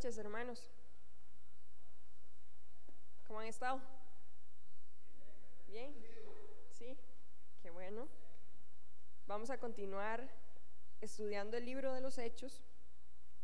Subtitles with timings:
[0.00, 0.70] noches, hermanos.
[3.26, 3.82] ¿Cómo han estado?
[5.68, 5.94] Bien.
[6.70, 6.96] Sí,
[7.60, 8.08] qué bueno.
[9.26, 10.26] Vamos a continuar
[11.02, 12.62] estudiando el libro de los Hechos.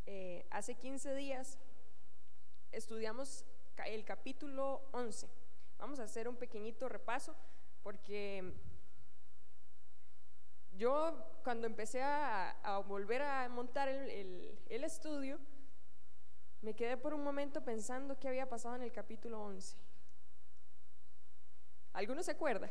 [0.07, 1.59] Eh, hace 15 días
[2.73, 3.45] estudiamos
[3.85, 5.29] el capítulo 11.
[5.77, 7.37] Vamos a hacer un pequeñito repaso
[7.83, 8.55] porque
[10.73, 15.39] yo cuando empecé a, volver a montar el, el estudio,
[16.63, 19.77] me quedé por un momento pensando qué había pasado en el capítulo 11.
[21.93, 22.71] ¿Alguno se acuerda?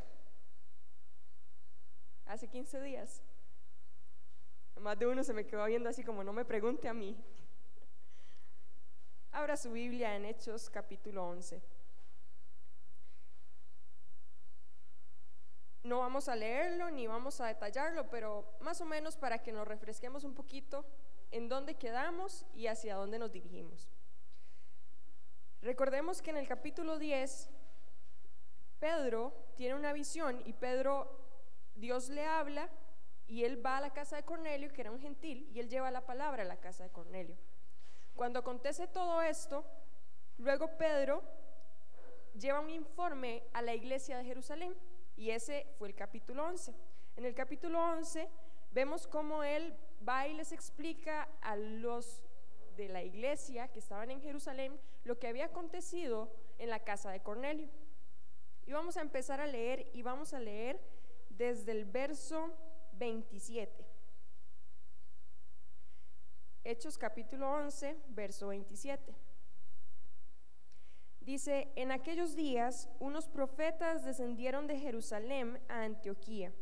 [2.26, 3.22] Hace 15 días.
[4.80, 7.16] Más de uno se me quedó viendo así como no me pregunte a mí.
[9.32, 11.62] Abra su Biblia en Hechos capítulo 11.
[15.84, 19.67] No vamos a leerlo ni vamos a detallarlo, pero más o menos para que nos
[19.67, 20.84] refresquemos un poquito
[21.35, 23.89] en dónde quedamos y hacia dónde nos dirigimos.
[25.61, 27.49] Recordemos que en el capítulo 10,
[28.80, 31.11] Pedro tiene una visión y Pedro,
[31.75, 32.69] Dios le habla
[33.27, 35.92] y él va a la casa de Cornelio, que era un gentil, y él lleva
[35.92, 37.36] la palabra a la casa de Cornelio.
[38.16, 39.66] Cuando acontece todo esto,
[40.38, 41.22] luego Pedro
[42.33, 44.73] lleva un informe a la iglesia de Jerusalén
[45.17, 46.73] y ese fue el capítulo 11.
[47.17, 48.30] En el capítulo 11
[48.72, 49.73] vemos cómo él
[50.08, 52.23] va y les explica a los
[52.75, 57.22] de la iglesia que estaban en Jerusalén lo que había acontecido en la casa de
[57.22, 57.70] Cornelio.
[58.66, 60.80] Y vamos a empezar a leer y vamos a leer
[61.30, 62.52] desde el verso
[62.94, 63.86] 27.
[66.64, 69.16] Hechos capítulo 11, verso 27.
[71.20, 76.53] Dice, en aquellos días unos profetas descendieron de Jerusalén a Antioquía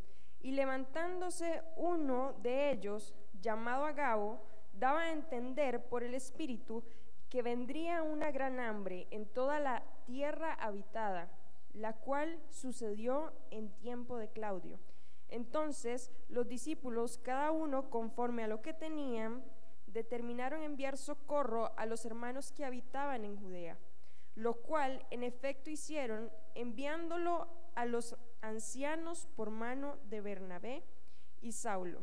[0.42, 4.42] y levantándose uno de ellos, llamado Agabo,
[4.74, 6.84] daba a entender por el Espíritu
[7.30, 11.30] que vendría una gran hambre en toda la tierra habitada,
[11.74, 14.80] la cual sucedió en tiempo de Claudio.
[15.30, 19.44] Entonces los discípulos, cada uno conforme a lo que tenían,
[19.88, 23.78] determinaron enviar socorro a los hermanos que habitaban en Judea,
[24.36, 30.84] lo cual en efecto hicieron enviándolo a los ancianos por mano de Bernabé
[31.42, 32.02] y Saulo.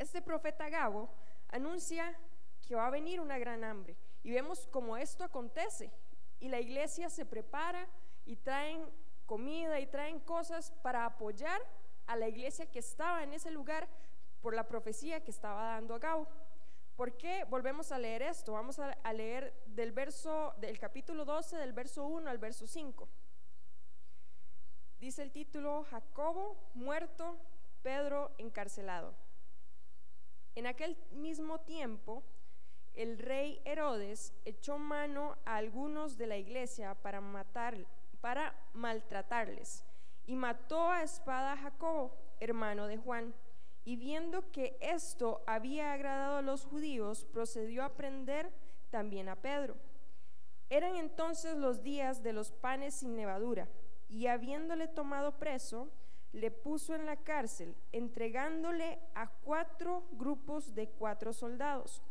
[0.00, 1.10] Este profeta Gabo
[1.48, 2.18] anuncia
[2.66, 5.92] que va a venir una gran hambre y vemos cómo esto acontece
[6.38, 7.86] y la iglesia se prepara
[8.24, 8.82] y traen
[9.26, 11.60] comida y traen cosas para apoyar
[12.06, 13.90] a la iglesia que estaba en ese lugar
[14.40, 16.26] por la profecía que estaba dando a Gabo.
[16.96, 18.54] ¿Por qué volvemos a leer esto?
[18.54, 23.06] Vamos a, leer del verso del capítulo 12 del verso 1 al verso 5.
[24.98, 27.36] Dice el título, Jacobo muerto,
[27.82, 29.14] Pedro encarcelado.
[30.54, 32.22] En aquel mismo tiempo,
[32.94, 37.20] el rey Herodes echó mano a algunos de la iglesia para
[38.72, 39.84] maltratarles,
[40.26, 43.34] y mató a espada a Jacobo, hermano de Juan.
[43.84, 48.52] Y viendo que esto había agradado a los judíos, procedió a prender
[48.90, 49.76] también a Pedro.
[50.68, 53.68] Eran entonces los días de los panes sin levadura
[54.08, 55.88] y habiéndole tomado preso,
[56.32, 62.02] le puso en la cárcel, entregándole a cuatro grupos de cuatro soldados,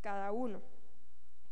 [0.00, 0.62] cada uno,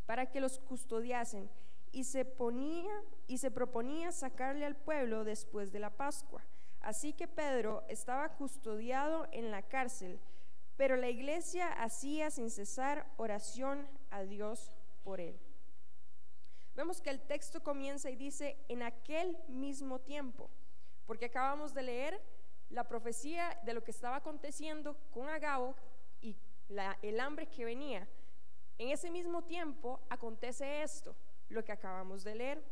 [0.06, 1.50] para que los custodiasen,
[1.92, 2.92] y se ponía
[3.28, 6.44] y se proponía sacarle al pueblo después de la Pascua.
[6.80, 10.20] Así que Pedro estaba custodiado en la cárcel,
[10.76, 14.74] pero la iglesia hacía sin cesar oración a Dios
[15.04, 15.38] por él.
[16.74, 20.50] Vemos que el texto comienza y dice, en aquel mismo tiempo,
[21.06, 22.22] porque acabamos de leer
[22.70, 25.74] la profecía de lo que estaba aconteciendo con Agabo
[26.20, 26.36] y
[27.02, 28.08] el hambre que venía.
[28.78, 31.14] En ese mismo tiempo acontece esto,
[31.48, 32.64] lo que acabamos de leer.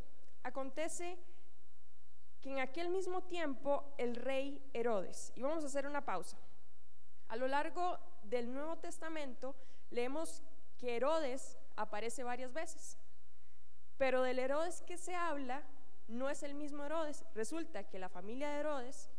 [0.42, 1.18] Acontece
[2.40, 6.36] que en aquel mismo tiempo el rey Herodes, y vamos a hacer una pausa.
[7.28, 9.54] A lo largo del Nuevo Testamento
[9.90, 10.42] leemos
[10.76, 12.98] que Herodes aparece varias veces.
[13.96, 15.62] Pero del Herodes que se habla
[16.12, 17.24] no es el mismo Herodes.
[17.34, 19.10] Resulta que la familia de Herodes,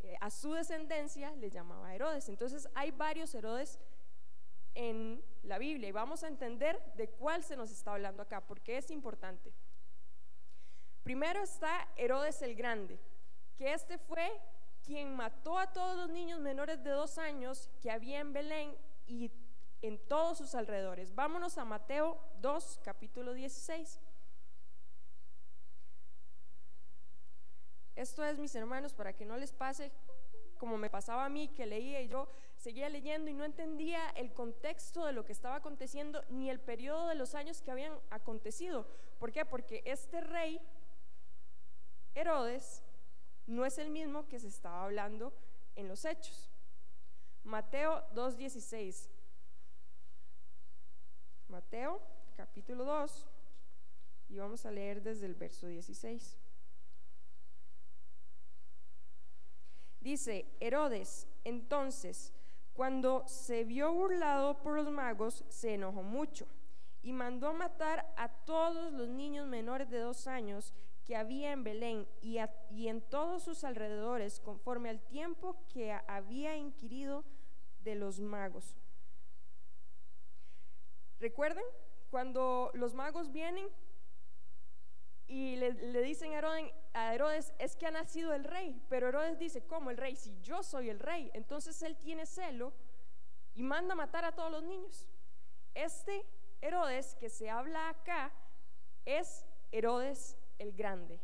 [0.00, 2.28] eh, a su descendencia, le llamaba Herodes.
[2.28, 3.78] Entonces hay varios Herodes
[4.74, 8.78] en la Biblia y vamos a entender de cuál se nos está hablando acá, porque
[8.78, 9.52] es importante.
[11.02, 12.98] Primero está Herodes el Grande,
[13.56, 14.40] que este fue
[14.82, 18.76] quien mató a todos los niños menores de dos años que había en Belén
[19.06, 19.30] y
[19.82, 21.14] en todos sus alrededores.
[21.14, 24.00] Vámonos a Mateo 2, capítulo 16.
[27.96, 29.92] Esto es, mis hermanos, para que no les pase
[30.62, 34.32] como me pasaba a mí, que leía y yo seguía leyendo y no entendía el
[34.32, 38.86] contexto de lo que estaba aconteciendo ni el periodo de los años que habían acontecido.
[39.18, 39.44] ¿Por qué?
[39.44, 40.60] Porque este rey,
[42.14, 42.84] Herodes,
[43.48, 45.32] no es el mismo que se estaba hablando
[45.74, 46.52] en los hechos.
[47.42, 49.10] Mateo 2.16.
[51.48, 52.00] Mateo
[52.36, 53.26] capítulo 2
[54.28, 56.38] y vamos a leer desde el verso 16.
[60.02, 62.32] Dice, Herodes, entonces,
[62.72, 66.48] cuando se vio burlado por los magos, se enojó mucho
[67.02, 72.08] y mandó matar a todos los niños menores de dos años que había en Belén
[72.20, 72.38] y,
[72.88, 77.24] en todos sus alrededores, conforme al tiempo que había inquirido
[77.84, 78.76] de los magos.
[81.20, 81.64] ¿Recuerdan?
[82.10, 83.68] Cuando los magos vienen
[85.28, 86.72] y le, dicen a Herodes,
[87.58, 90.16] es que ha nacido el rey, pero Herodes dice, ¿cómo el rey?
[90.16, 92.72] Si yo soy el rey, entonces él tiene celo
[93.54, 95.08] y manda a matar a todos los niños.
[95.74, 96.26] Este
[96.60, 98.32] Herodes que se habla acá
[99.04, 101.20] es Herodes el Grande.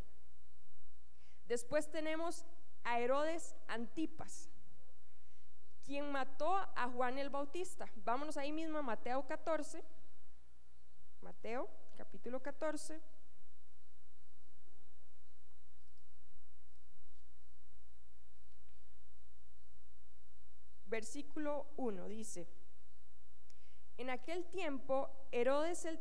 [1.47, 2.45] Después tenemos
[2.85, 4.51] a Herodes Antipas,
[5.85, 7.87] quien mató a Juan el Bautista.
[8.05, 9.85] Vámonos ahí mismo a Mateo 14.
[11.21, 13.01] Mateo capítulo 14.
[20.89, 22.49] Versículo 1 dice,
[23.99, 25.99] en aquel tiempo Herodes el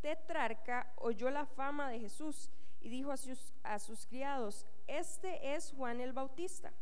[0.00, 2.50] tetrarca oyó la fama de Jesús
[2.80, 6.72] y dijo a sus, criados, este es Juan el Bautista,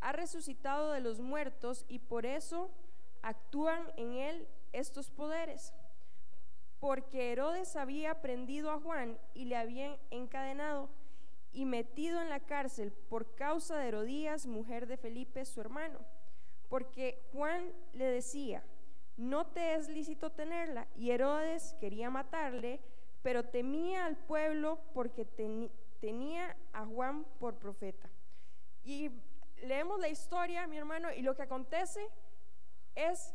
[0.00, 2.70] ha resucitado de los muertos y por eso
[3.22, 5.72] actúan en él estos poderes.
[6.80, 10.90] Porque Herodes había prendido a Juan y le habían encadenado
[11.52, 15.98] y metido en la cárcel por causa de Herodías, mujer de Felipe, su hermano
[16.68, 18.64] porque Juan le decía,
[19.16, 22.80] no te es lícito tenerla, y Herodes quería matarle,
[23.22, 25.24] pero temía al pueblo porque
[26.00, 28.08] tenía a Juan por profeta.
[28.84, 29.10] Y
[29.62, 32.08] leemos la historia, mi hermano, y lo que acontece
[32.94, 33.34] es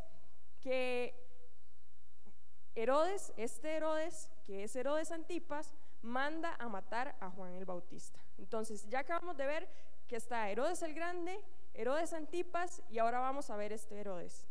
[0.62, 1.14] que
[2.76, 8.20] Herodes, este Herodes, que es Herodes Antipas, manda a matar a Juan el Bautista.
[8.38, 9.70] Entonces, ya acabamos de ver
[10.08, 14.48] que está Herodes el Grande, Herodes Antipas y ahora vamos a ver este Herodes.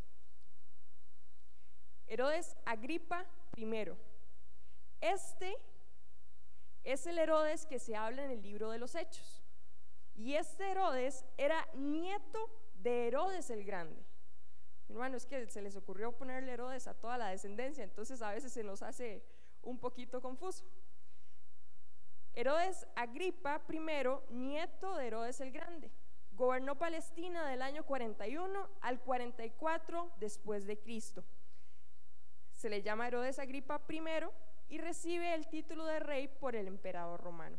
[2.06, 3.26] Herodes Agripa
[3.56, 3.67] I.
[5.00, 5.56] Este
[6.82, 9.43] es el Herodes que se habla en el libro de los Hechos.
[10.14, 14.05] Y este Herodes era nieto de Herodes el Grande.
[14.88, 18.52] Hermano, es que se les ocurrió ponerle Herodes a toda la descendencia, entonces a veces
[18.52, 19.23] se nos hace
[19.62, 20.64] un poquito confuso.
[22.34, 25.93] Herodes Agripa I, nieto de Herodes el Grande.
[26.40, 31.22] Gobernó Palestina del año 41 al 44 después de Cristo.
[32.54, 34.00] Se le llama Herodes Agripa I
[34.70, 37.58] y recibe el título de rey por el emperador romano.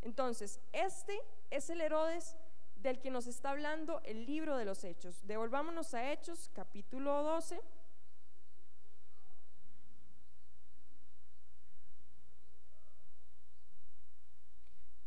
[0.00, 2.36] Entonces, este es el Herodes
[2.76, 5.26] del que nos está hablando el libro de los Hechos.
[5.26, 7.60] Devolvámonos a Hechos, capítulo 12.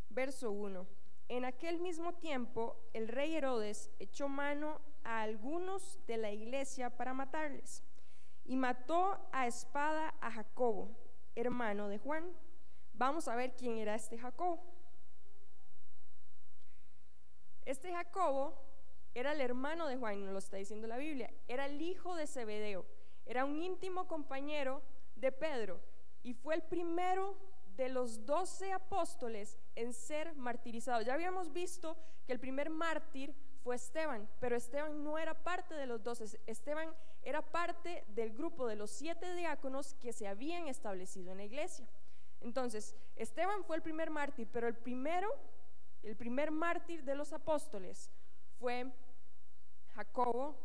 [0.10, 1.03] Verso 1.
[1.30, 7.14] En aquel mismo tiempo, el rey Herodes echó mano a algunos de la iglesia para
[7.14, 7.84] matarles
[8.46, 10.92] y mató a espada a Jacobo,
[11.36, 12.32] hermano de Juan.
[12.94, 14.62] Vamos a ver quién era este Jacobo.
[17.66, 18.54] Este Jacobo
[19.14, 22.86] era el hermano de Juan, lo está diciendo la Biblia, era el hijo de Zebedeo,
[23.26, 24.82] era un íntimo compañero
[25.16, 25.80] de Pedro
[26.24, 27.36] y fue el primero
[27.76, 31.06] de los doce apóstoles en ser martirizados.
[31.06, 35.86] Ya habíamos visto que el primer mártir fue Esteban, pero Esteban no era parte de
[35.86, 41.32] los doce, Esteban era parte del grupo de los siete diáconos que se habían establecido
[41.32, 41.88] en la iglesia.
[42.42, 45.30] Entonces, Esteban fue el primer mártir, pero el primero,
[46.04, 48.12] el primer mártir de los apóstoles
[48.60, 48.92] fue
[49.96, 50.58] Jacobo,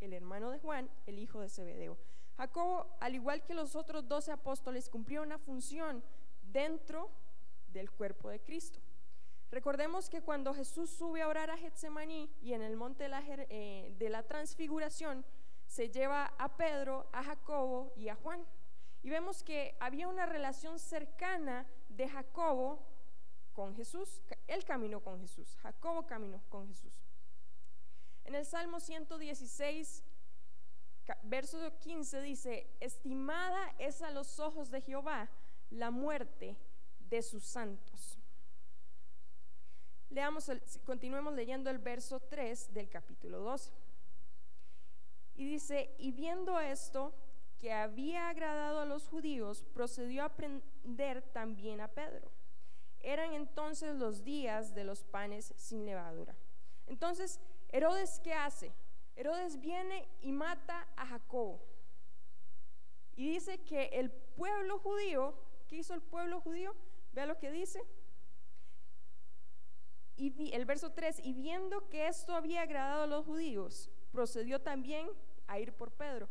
[0.00, 1.98] el hermano de Juan, el hijo de Zebedeo.
[2.36, 6.04] Jacobo, al igual que los otros doce apóstoles, cumplió una función
[6.56, 7.10] dentro
[7.68, 8.80] del cuerpo de Cristo.
[9.50, 13.22] Recordemos que cuando Jesús sube a orar a Getsemaní y en el monte de la,
[13.26, 15.22] eh, de la transfiguración,
[15.66, 18.42] se lleva a Pedro, a Jacobo y a Juan.
[19.02, 22.80] Y vemos que había una relación cercana de Jacobo
[23.52, 24.22] con Jesús.
[24.46, 25.56] Él caminó con Jesús.
[25.56, 26.94] Jacobo caminó con Jesús.
[28.24, 30.02] En el Salmo 116,
[31.24, 35.28] verso 15 dice, estimada es a los ojos de Jehová
[35.70, 36.56] la muerte
[36.98, 38.18] de sus santos.
[40.10, 40.50] Leamos,
[40.84, 43.72] continuemos leyendo el verso 3 del capítulo 12.
[45.34, 47.14] Y dice, y viendo esto,
[47.58, 52.30] que había agradado a los judíos, procedió a prender también a Pedro.
[53.00, 56.34] Eran entonces los días de los panes sin levadura.
[56.86, 58.72] Entonces, Herodes, ¿qué hace?
[59.16, 61.60] Herodes viene y mata a Jacobo.
[63.14, 65.34] Y dice que el pueblo judío,
[65.66, 66.74] ¿qué hizo el pueblo judío?
[67.12, 67.82] Vea lo que dice.
[70.16, 75.08] Y el verso 3, y viendo que esto había agradado a los judíos, procedió también
[75.46, 76.28] a ir por Pedro.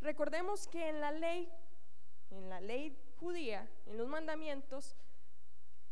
[0.00, 1.50] Recordemos que en la ley,
[2.30, 4.96] en la ley judía, en los mandamientos,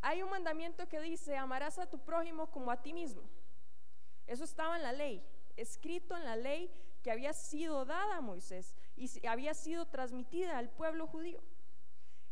[0.00, 3.22] hay un mandamiento que dice, amarás a tu prójimo como a ti mismo.
[4.26, 5.22] Eso estaba en la ley,
[5.56, 6.70] escrito en la ley
[7.02, 11.42] que había sido dada a Moisés y había sido transmitida al pueblo judío.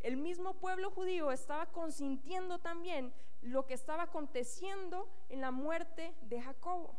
[0.02, 6.40] El mismo pueblo judío estaba consintiendo también lo que estaba aconteciendo en la muerte de
[6.40, 6.97] Jacobo.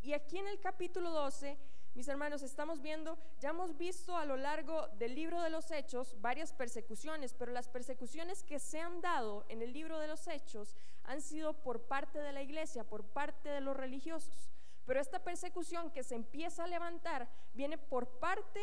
[0.00, 1.58] Y aquí en el capítulo 12
[1.94, 6.20] mis hermanos, estamos viendo, ya hemos visto a lo largo del libro de los Hechos
[6.20, 10.74] varias persecuciones, pero las persecuciones que se han dado en el libro de los Hechos
[11.04, 14.50] han sido por parte de la iglesia, por parte de los religiosos.
[14.84, 18.60] Pero esta persecución que se empieza a levantar viene por parte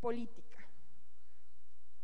[0.00, 0.51] política.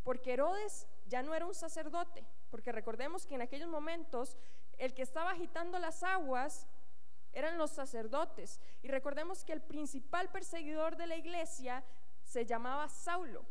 [0.08, 4.38] Porque Herodes ya no era un sacerdote, porque recordemos que en aquellos momentos
[4.78, 6.66] el que estaba agitando las aguas
[7.34, 8.58] eran los sacerdotes.
[8.80, 11.84] Y recordemos que el principal perseguidor de la iglesia
[12.22, 13.44] se llamaba Saulo.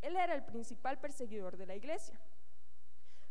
[0.00, 2.20] Él era el principal perseguidor de la iglesia.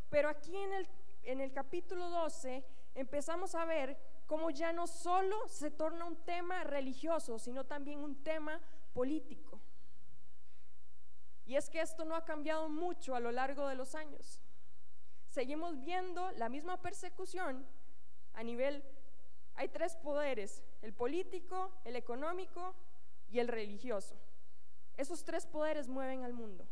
[0.09, 0.89] Pero aquí en el,
[1.23, 2.61] en el capítulo 12
[2.93, 8.21] empezamos a ver cómo ya no solo se torna un tema religioso, sino también un
[8.21, 8.59] tema
[8.91, 9.54] político.
[11.45, 14.41] Y es que esto no ha cambiado mucho a lo largo de los años.
[15.29, 17.65] Seguimos viendo la misma persecución
[18.35, 18.83] a nivel
[19.55, 22.75] hay tres poderes, el político, el económico
[23.29, 24.15] y el religioso.
[24.97, 26.67] Esos tres poderes mueven al mundo.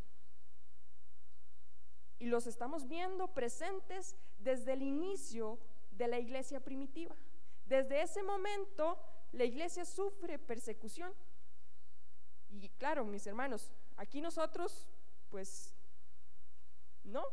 [2.20, 5.60] Y los estamos viendo presentes desde el inicio
[5.92, 7.16] de la iglesia primitiva.
[7.66, 9.00] Desde ese momento
[9.32, 11.14] la iglesia sufre persecución.
[12.50, 14.88] Y claro, mis hermanos, aquí nosotros,
[15.30, 15.74] pues,
[17.04, 17.24] no,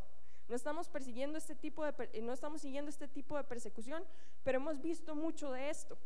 [0.48, 4.04] no estamos persiguiendo este tipo de, eh, no estamos siguiendo este tipo de persecución,
[4.42, 5.96] pero hemos visto mucho de esto.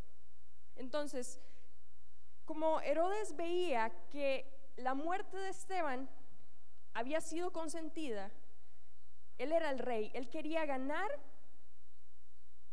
[0.77, 1.41] Entonces,
[2.45, 6.09] como Herodes veía que la muerte de Esteban
[6.93, 8.31] había sido consentida,
[9.39, 11.11] él era el rey, él quería ganar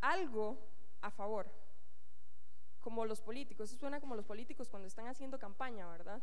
[0.02, 0.58] algo
[1.02, 1.50] a favor,
[2.82, 6.22] como los políticos, eso suena como los políticos cuando están haciendo campaña, ¿verdad?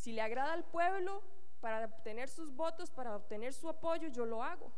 [0.00, 1.22] Si le agrada al pueblo,
[1.60, 4.72] para obtener sus votos, para obtener su apoyo, yo lo hago.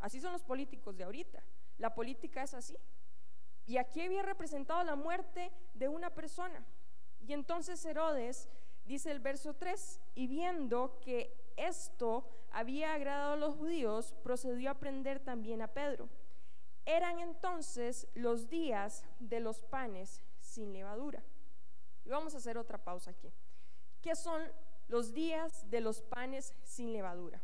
[0.00, 1.42] Así son los políticos de ahorita.
[1.76, 2.74] La política es así.
[3.66, 6.64] Y aquí había representado la muerte de una persona.
[7.20, 8.48] Y entonces Herodes,
[8.86, 14.78] dice el verso 3, y viendo que esto había agradado a los judíos, procedió a
[14.78, 16.08] prender también a Pedro.
[16.86, 21.22] Eran entonces los días de los panes sin levadura.
[22.06, 23.30] Y vamos a hacer otra pausa aquí.
[24.00, 24.42] ¿Qué son
[24.92, 27.40] los días de los panes sin levadura.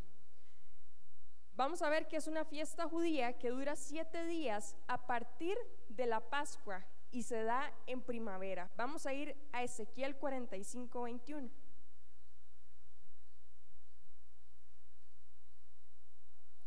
[1.55, 5.57] Vamos a ver que es una fiesta judía que dura siete días a partir
[5.89, 8.69] de la Pascua y se da en primavera.
[8.77, 11.49] Vamos a ir a Ezequiel 45, 21.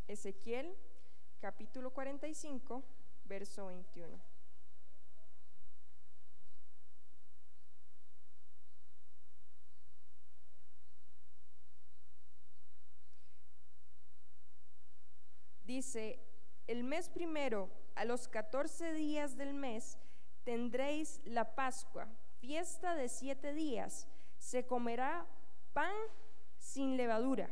[0.08, 0.76] Ezequiel
[1.40, 2.82] capítulo 45,
[3.26, 4.31] verso 21.
[15.64, 16.18] Dice,
[16.66, 19.98] el mes primero, a los 14 días del mes,
[20.44, 22.08] tendréis la Pascua,
[22.40, 24.08] fiesta de siete días.
[24.38, 25.26] Se comerá
[25.72, 25.94] pan
[26.58, 27.50] sin levadura.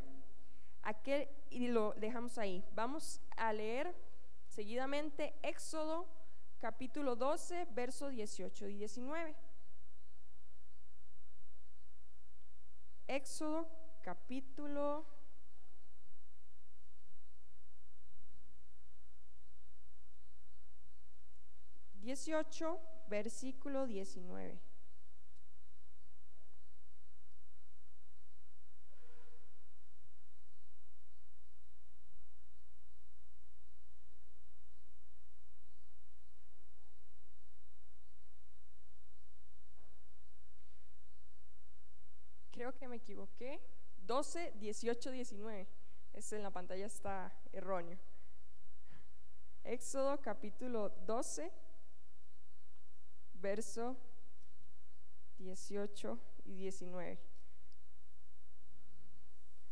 [0.83, 2.63] Aquel, y lo dejamos ahí.
[2.73, 3.95] Vamos a leer
[4.47, 6.07] seguidamente Éxodo
[6.59, 9.35] capítulo 12, versos 18 y 19.
[13.07, 13.67] Éxodo
[14.01, 15.05] capítulo
[22.01, 22.79] 18,
[23.09, 24.59] versículo 19.
[42.51, 43.59] Creo que me equivoqué.
[44.05, 45.67] 12, 18, 19.
[46.13, 47.97] Es en la pantalla está erróneo.
[49.63, 51.51] Éxodo capítulo 12,
[53.41, 53.97] verso
[55.39, 57.19] 18 y 19.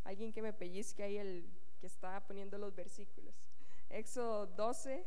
[0.04, 1.48] Alguien que me pellizque ahí el
[1.80, 3.36] que estaba poniendo los versículos.
[3.90, 5.06] Éxodo 12,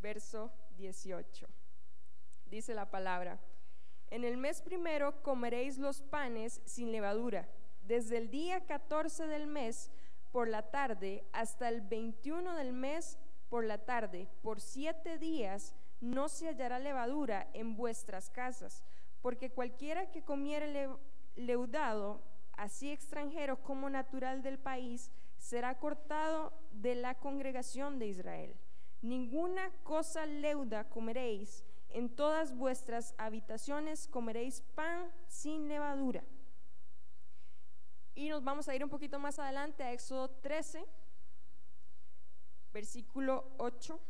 [0.00, 1.48] verso 18.
[2.46, 3.40] Dice la palabra,
[4.10, 7.48] en el mes primero comeréis los panes sin levadura.
[7.82, 9.90] Desde el día 14 del mes
[10.30, 13.18] por la tarde hasta el 21 del mes
[13.48, 18.84] por la tarde, por siete días, no se hallará levadura en vuestras casas,
[19.22, 20.88] porque cualquiera que comiere
[21.36, 22.22] leudado,
[22.52, 28.56] así extranjero como natural del país, será cortado de la congregación de Israel.
[29.02, 36.24] Ninguna cosa leuda comeréis, en todas vuestras habitaciones comeréis pan sin levadura.
[38.14, 40.86] Y nos vamos a ir un poquito más adelante a Éxodo 13,
[42.72, 44.00] versículo 8.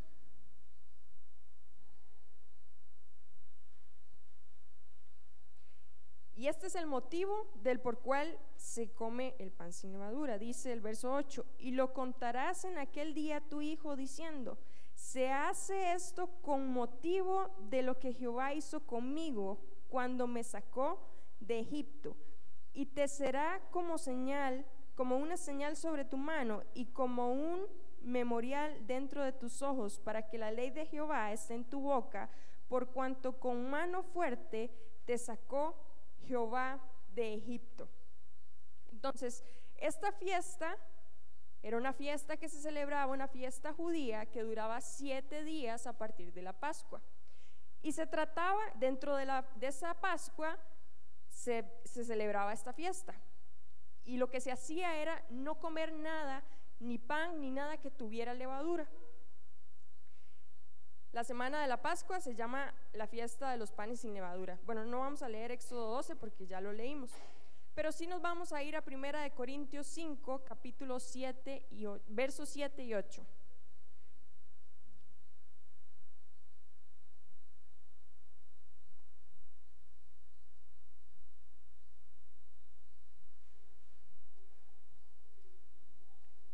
[6.37, 10.71] Y este es el motivo del por cual se come el pan sin levadura, dice
[10.71, 14.59] el verso 8, y lo contarás en aquel día a tu hijo diciendo,
[14.93, 19.57] se hace esto con motivo de lo que Jehová hizo conmigo
[19.89, 20.99] cuando me sacó
[21.39, 22.15] de Egipto,
[22.71, 24.63] y te será como señal,
[24.93, 27.65] como una señal sobre tu mano y como un
[28.03, 32.29] memorial dentro de tus ojos, para que la ley de Jehová esté en tu boca,
[32.67, 34.69] por cuanto con mano fuerte
[35.05, 35.86] te sacó
[36.27, 36.79] Jehová
[37.13, 37.89] de Egipto.
[38.91, 39.43] Entonces,
[39.77, 40.77] esta fiesta
[41.63, 46.33] era una fiesta que se celebraba, una fiesta judía que duraba siete días a partir
[46.33, 47.01] de la Pascua.
[47.81, 50.57] Y se trataba, dentro de, la, de esa Pascua,
[51.29, 53.15] se, se celebraba esta fiesta.
[54.03, 56.43] Y lo que se hacía era no comer nada,
[56.79, 58.87] ni pan, ni nada que tuviera levadura.
[61.17, 64.59] La semana de la Pascua se llama la fiesta de los panes sin levadura.
[64.67, 67.09] Bueno, no vamos a leer Éxodo 12 porque ya lo leímos,
[67.73, 72.49] pero sí nos vamos a ir a Primera de Corintios 5, capítulo 7 y versos
[72.49, 73.25] 7 y 8.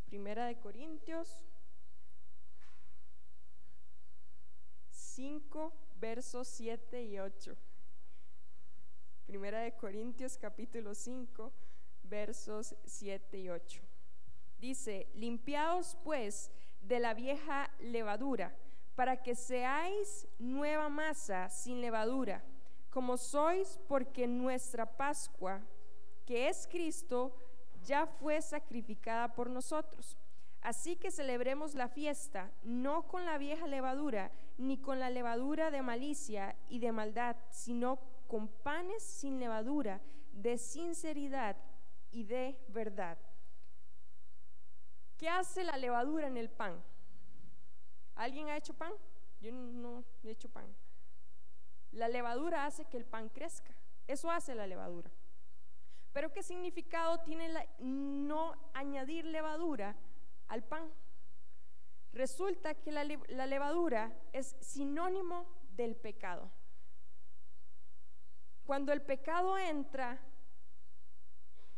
[0.05, 1.43] Primera de Corintios
[5.15, 5.71] 5,
[6.01, 7.55] versos 7 y 8.
[9.27, 11.51] Primera de Corintios capítulo 5,
[12.01, 13.81] versos 7 y 8.
[14.57, 18.57] Dice, limpiaos pues de la vieja levadura,
[18.95, 22.43] para que seáis nueva masa sin levadura,
[22.89, 25.61] como sois porque nuestra Pascua,
[26.25, 27.37] que es Cristo,
[27.85, 30.17] ya fue sacrificada por nosotros.
[30.63, 35.81] Así que celebremos la fiesta, no con la vieja levadura, ni con la levadura de
[35.81, 37.99] malicia y de maldad, sino
[38.29, 39.99] con panes sin levadura,
[40.31, 41.57] de sinceridad
[42.11, 43.17] y de verdad.
[45.17, 46.81] ¿Qué hace la levadura en el pan?
[48.15, 48.93] ¿Alguien ha hecho pan?
[49.41, 50.73] Yo no he hecho pan.
[51.91, 53.75] La levadura hace que el pan crezca.
[54.07, 55.11] Eso hace la levadura.
[56.13, 57.49] Pero ¿qué significado tiene
[57.79, 59.93] no añadir levadura
[60.47, 60.91] al pan.
[62.13, 66.51] Resulta que la, levadura es sinónimo del pecado.
[68.65, 70.19] Cuando el pecado entra,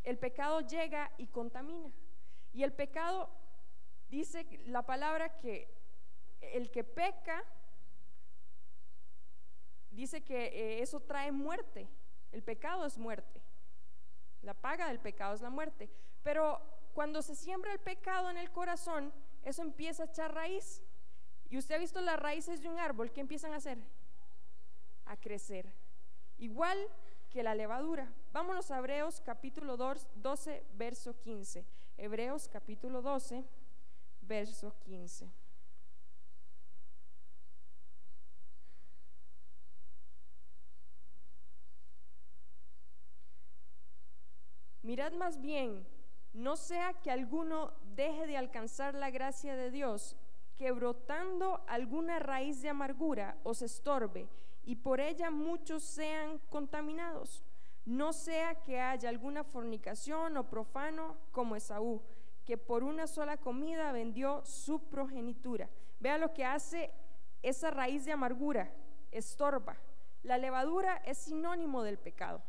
[0.03, 1.89] el pecado llega y contamina.
[2.51, 3.29] Y el pecado,
[4.09, 5.73] dice la palabra que
[6.41, 7.43] el que peca,
[9.89, 11.87] dice que eh, eso trae muerte.
[12.33, 13.41] El pecado es muerte.
[14.41, 15.89] La paga del pecado es la muerte.
[16.21, 19.11] Pero cuando se siembra el pecado en el corazón,
[19.43, 20.81] eso empieza a echar raíz.
[21.49, 23.77] Y usted ha visto las raíces de un árbol, ¿qué empiezan a hacer?
[25.05, 25.73] A crecer.
[26.37, 26.77] Igual
[27.29, 28.13] que la levadura.
[28.31, 31.65] Vámonos a Hebreos capítulo 12, verso 15.
[31.97, 33.43] Hebreos capítulo 12,
[34.21, 35.29] verso 15.
[44.81, 45.85] Mirad más bien
[46.35, 50.17] no sea que alguno deje de alcanzar la gracia de Dios,
[50.57, 54.27] que brotando alguna raíz de amargura os estorbe
[54.65, 57.43] y por ella muchos sean contaminados.
[57.85, 62.01] No sea que haya alguna fornicación o profano como Esaú,
[62.43, 65.69] que por una sola comida vendió su progenitura.
[65.99, 66.91] Vea lo que hace
[67.43, 68.71] esa raíz de amargura,
[69.11, 69.77] estorba.
[70.23, 72.41] La levadura es sinónimo del pecado.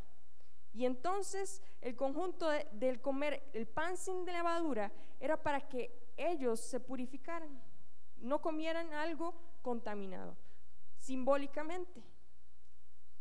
[0.77, 6.81] Y entonces el conjunto del comer el pan sin levadura era para que ellos se
[6.81, 7.49] purificaran,
[8.19, 10.37] no comieran algo contaminado,
[10.99, 12.05] simbólicamente.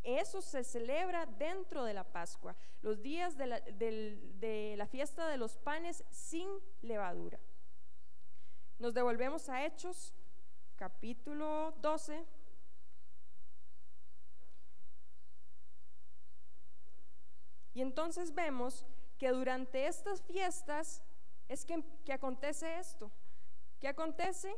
[0.03, 5.37] Eso se celebra dentro de la Pascua, los días de la, de la fiesta de
[5.37, 6.49] los panes sin
[6.81, 7.39] levadura.
[8.79, 10.13] Nos devolvemos a Hechos,
[10.75, 12.25] capítulo 12.
[17.75, 18.85] Y entonces vemos
[19.19, 21.03] que durante estas fiestas
[21.47, 23.11] es que, que acontece esto.
[23.79, 24.55] ¿Qué acontece?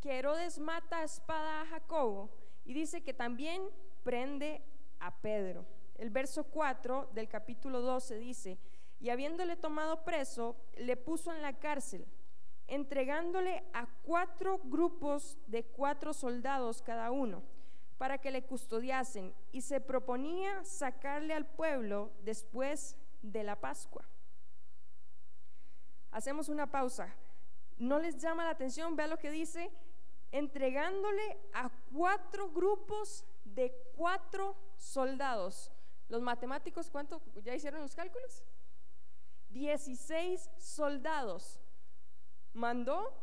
[0.00, 2.30] Que Herodes mata a espada a Jacobo
[2.64, 3.62] y dice que también
[4.04, 4.62] prende
[5.00, 5.64] a Pedro.
[5.96, 8.58] El verso 4 del capítulo 12 dice,
[9.00, 12.06] y habiéndole tomado preso, le puso en la cárcel,
[12.68, 17.42] entregándole a cuatro grupos de cuatro soldados cada uno,
[18.02, 24.04] para que le custodiasen, y se proponía sacarle al pueblo después de la Pascua.
[26.10, 27.14] Hacemos una pausa.
[27.78, 28.96] ¿No les llama la atención?
[28.96, 29.70] Vea lo que dice,
[30.32, 35.70] entregándole a cuatro grupos de cuatro soldados.
[36.08, 37.22] Los matemáticos, ¿cuánto?
[37.44, 38.42] ¿Ya hicieron los cálculos?
[39.50, 41.60] 16 soldados
[42.52, 43.16] mandó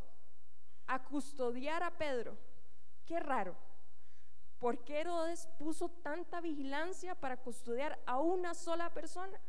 [0.88, 2.38] a custodiar a Pedro.
[3.06, 3.58] Qué raro.
[4.60, 9.40] ¿Por qué Herodes puso tanta vigilancia para custodiar a una sola persona?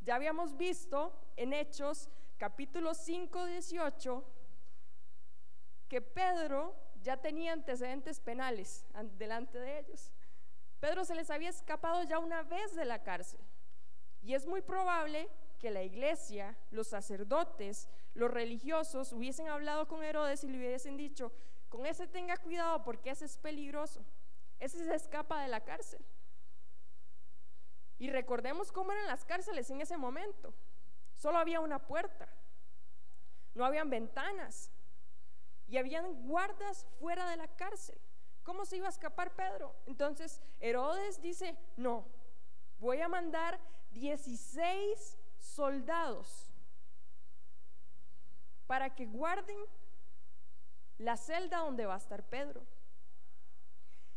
[0.00, 4.24] Ya habíamos visto en Hechos capítulo 5, 18
[5.88, 8.84] que Pedro ya tenía antecedentes penales
[9.16, 10.12] delante de ellos.
[10.80, 13.40] Pedro se les había escapado ya una vez de la cárcel.
[14.22, 20.42] Y es muy probable que la iglesia, los sacerdotes, los religiosos hubiesen hablado con Herodes
[20.44, 21.32] y le hubiesen dicho,
[21.74, 24.00] con ese tenga cuidado porque ese es peligroso.
[24.60, 26.00] Ese se escapa de la cárcel.
[27.98, 30.54] Y recordemos cómo eran las cárceles en ese momento.
[31.16, 32.28] Solo había una puerta,
[33.54, 34.70] no habían ventanas
[35.66, 38.00] y habían guardas fuera de la cárcel.
[38.44, 39.74] ¿Cómo se iba a escapar Pedro?
[39.86, 42.06] Entonces Herodes dice, no,
[42.78, 43.58] voy a mandar
[43.90, 46.52] 16 soldados
[48.68, 49.58] para que guarden
[50.98, 52.64] la celda donde va a estar Pedro.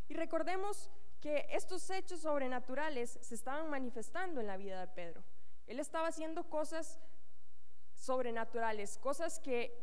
[0.07, 5.23] Y recordemos que estos hechos sobrenaturales se estaban manifestando en la vida de Pedro.
[5.65, 6.99] Él estaba haciendo cosas
[7.95, 9.75] sobrenaturales, cosas que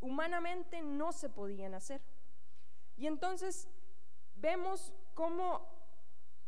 [0.00, 2.02] humanamente no se podían hacer.
[2.96, 3.68] Y entonces
[4.36, 5.66] vemos cómo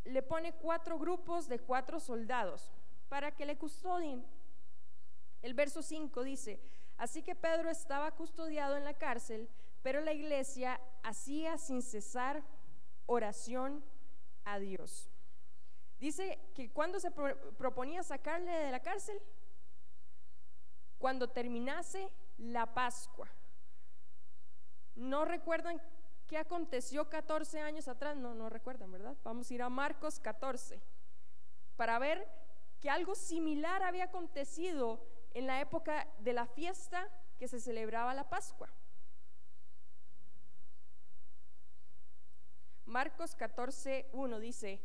[0.04, 2.72] le pone cuatro grupos de cuatro soldados
[3.08, 4.24] para que le custodien.
[5.42, 6.60] El verso 5 dice,
[6.96, 9.48] así que Pedro estaba custodiado en la cárcel,
[9.82, 12.42] pero la iglesia hacía sin cesar
[13.06, 13.84] oración
[14.44, 15.10] a Dios.
[15.98, 19.20] Dice que cuando se proponía sacarle de la cárcel,
[20.98, 23.28] cuando terminase la Pascua.
[24.94, 25.80] ¿No recuerdan
[26.26, 28.16] qué aconteció 14 años atrás?
[28.16, 29.16] No, no recuerdan, ¿verdad?
[29.22, 30.80] Vamos a ir a Marcos 14
[31.76, 32.28] para ver
[32.80, 35.00] que algo similar había acontecido
[35.34, 38.68] en la época de la fiesta que se celebraba la Pascua.
[42.88, 44.80] Marcos 14, 1 dice,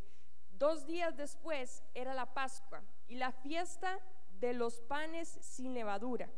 [0.60, 3.98] dos días después era la Pascua y la fiesta
[4.42, 6.30] de los panes sin levadura.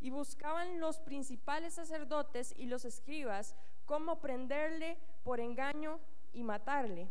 [0.00, 3.56] Y buscaban los principales sacerdotes y los escribas
[3.86, 5.98] cómo prenderle por engaño
[6.34, 7.08] y matarle.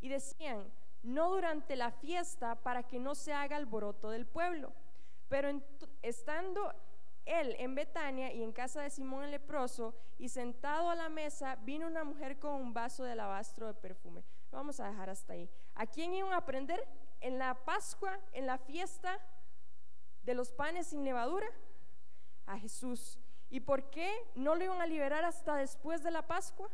[0.00, 0.68] Y decían,
[1.04, 4.72] no durante la fiesta para que no se haga alboroto del pueblo.
[5.28, 5.62] Pero
[6.02, 6.74] estando
[7.24, 11.56] él en Betania y en casa de Simón el leproso y sentado a la mesa,
[11.56, 14.24] vino una mujer con un vaso de alabastro de perfume.
[14.50, 15.48] Vamos a dejar hasta ahí.
[15.74, 16.86] ¿A quién iban a aprender?
[17.20, 19.18] En la Pascua, en la fiesta
[20.22, 21.46] de los panes sin levadura,
[22.46, 23.18] a Jesús.
[23.48, 26.70] ¿Y por qué no lo iban a liberar hasta después de la Pascua?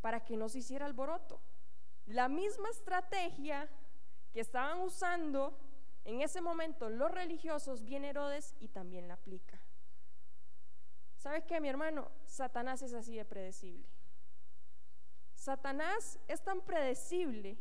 [0.00, 1.40] Para que no se hiciera alboroto.
[2.06, 3.68] La misma estrategia
[4.32, 5.56] que estaban usando
[6.04, 9.60] en ese momento los religiosos, viene Herodes y también la aplica.
[11.16, 12.10] ¿Sabes qué, mi hermano?
[12.26, 13.86] Satanás es así de predecible.
[15.34, 17.58] Satanás es tan predecible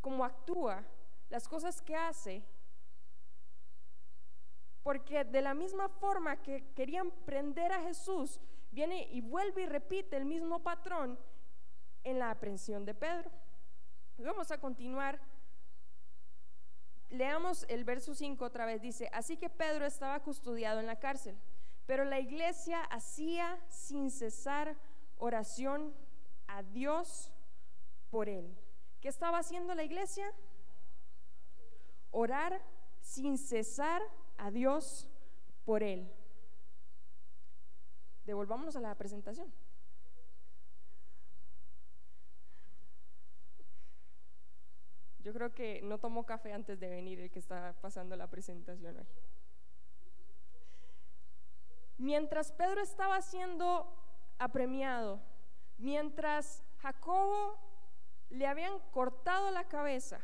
[0.00, 0.84] como actúa,
[1.30, 2.44] las cosas que hace,
[4.82, 8.40] porque de la misma forma que querían prender a Jesús,
[8.72, 11.18] viene y vuelve y repite el mismo patrón
[12.02, 13.30] en la aprehensión de Pedro.
[14.18, 15.20] Vamos a continuar
[17.12, 18.80] Leamos el verso 5 otra vez.
[18.80, 21.38] Dice, así que Pedro estaba custodiado en la cárcel,
[21.84, 24.78] pero la iglesia hacía sin cesar
[25.18, 25.92] oración
[26.46, 27.30] a Dios
[28.10, 28.56] por él.
[29.02, 30.32] ¿Qué estaba haciendo la iglesia?
[32.12, 32.62] Orar
[33.02, 34.00] sin cesar
[34.38, 35.06] a Dios
[35.66, 36.10] por él.
[38.24, 39.52] Devolvámonos a la presentación.
[45.22, 48.98] Yo creo que no tomó café antes de venir el que está pasando la presentación
[48.98, 49.06] hoy.
[51.98, 53.86] Mientras Pedro estaba siendo
[54.38, 55.20] apremiado,
[55.78, 57.56] mientras Jacobo
[58.30, 60.20] le habían cortado la cabeza,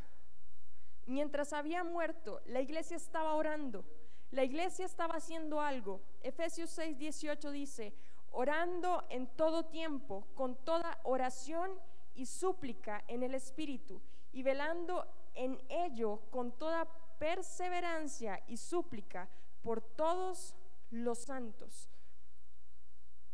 [1.07, 3.85] mientras había muerto, la iglesia estaba orando,
[4.33, 6.03] la iglesia estaba haciendo algo.
[6.23, 7.95] Efesios 6, 18 dice,
[8.33, 11.71] orando en todo tiempo, con toda oración
[12.15, 14.03] y súplica en el Espíritu,
[14.39, 16.87] y velando en ello con toda
[17.19, 19.29] perseverancia y súplica
[19.63, 20.55] por todos
[20.93, 21.91] los santos.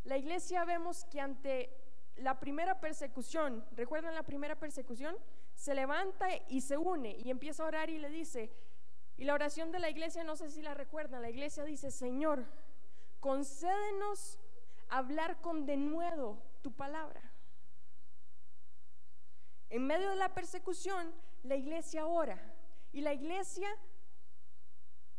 [0.05, 1.77] La iglesia vemos que ante
[2.17, 5.15] la primera persecución, ¿recuerdan la primera persecución?
[5.55, 8.51] Se levanta y se une y empieza a orar y le dice,
[9.19, 12.47] y la oración de la iglesia, no sé si la recuerdan, la iglesia dice, Señor,
[13.21, 14.39] concédenos
[14.89, 17.34] hablar con denuedo tu palabra.
[19.75, 22.41] En medio de la persecución, la iglesia ora
[22.93, 23.69] y la iglesia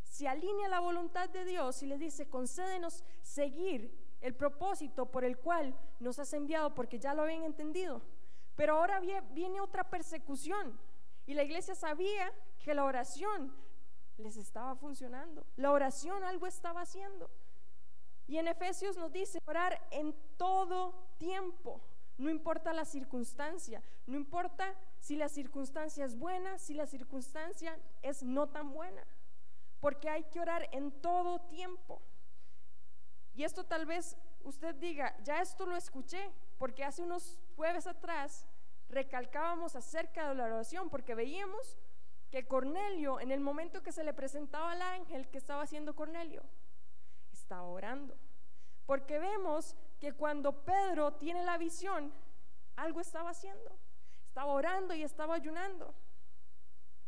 [0.02, 5.26] se alinea a la voluntad de Dios y le dice, concédenos seguir el propósito por
[5.26, 8.02] el cual nos has enviado, porque ya lo habían entendido.
[8.56, 9.02] Pero ahora
[9.34, 10.80] viene otra persecución
[11.26, 12.32] y la iglesia sabía
[12.64, 13.54] que la oración
[14.16, 15.46] les estaba funcionando.
[15.58, 17.30] La oración algo estaba haciendo.
[18.26, 21.82] Y en Efesios nos dice orar en todo tiempo.
[22.18, 28.24] No importa la circunstancia, no importa si la circunstancia es buena, si la circunstancia es
[28.24, 29.06] no tan buena,
[29.82, 32.02] porque hay que orar en todo tiempo.
[33.34, 38.48] Y esto tal vez usted diga, ya esto lo escuché, porque hace unos jueves atrás
[38.88, 41.78] recalcábamos acerca de la oración, porque veíamos
[42.32, 46.44] que Cornelio, en el momento que se le presentaba al ángel que estaba haciendo Cornelio,
[47.32, 48.18] estaba orando.
[48.86, 49.76] Porque vemos
[50.06, 52.14] que cuando Pedro tiene la visión,
[52.76, 53.76] algo estaba haciendo.
[54.28, 55.96] Estaba orando y estaba ayunando.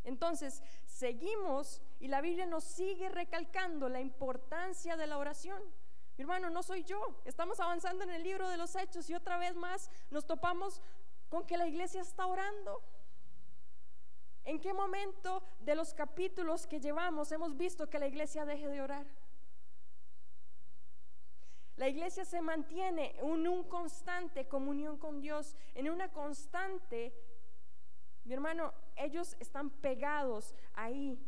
[0.04, 5.62] Entonces, seguimos y la Biblia nos sigue recalcando la importancia de la oración.
[6.18, 7.22] Mi hermano, no soy yo.
[7.24, 10.82] Estamos avanzando en el libro de los hechos y otra vez más nos topamos
[11.30, 12.82] con que la iglesia está orando.
[14.44, 18.82] ¿En qué momento de los capítulos que llevamos hemos visto que la iglesia deje de
[18.82, 19.06] orar?
[21.78, 27.14] La iglesia se mantiene en un constante comunión con Dios, en una constante,
[28.24, 31.24] mi hermano, ellos están pegados ahí,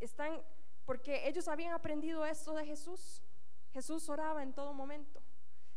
[0.00, 0.42] están,
[0.86, 3.22] porque ellos habían aprendido esto de Jesús.
[3.74, 5.20] Jesús oraba en todo momento,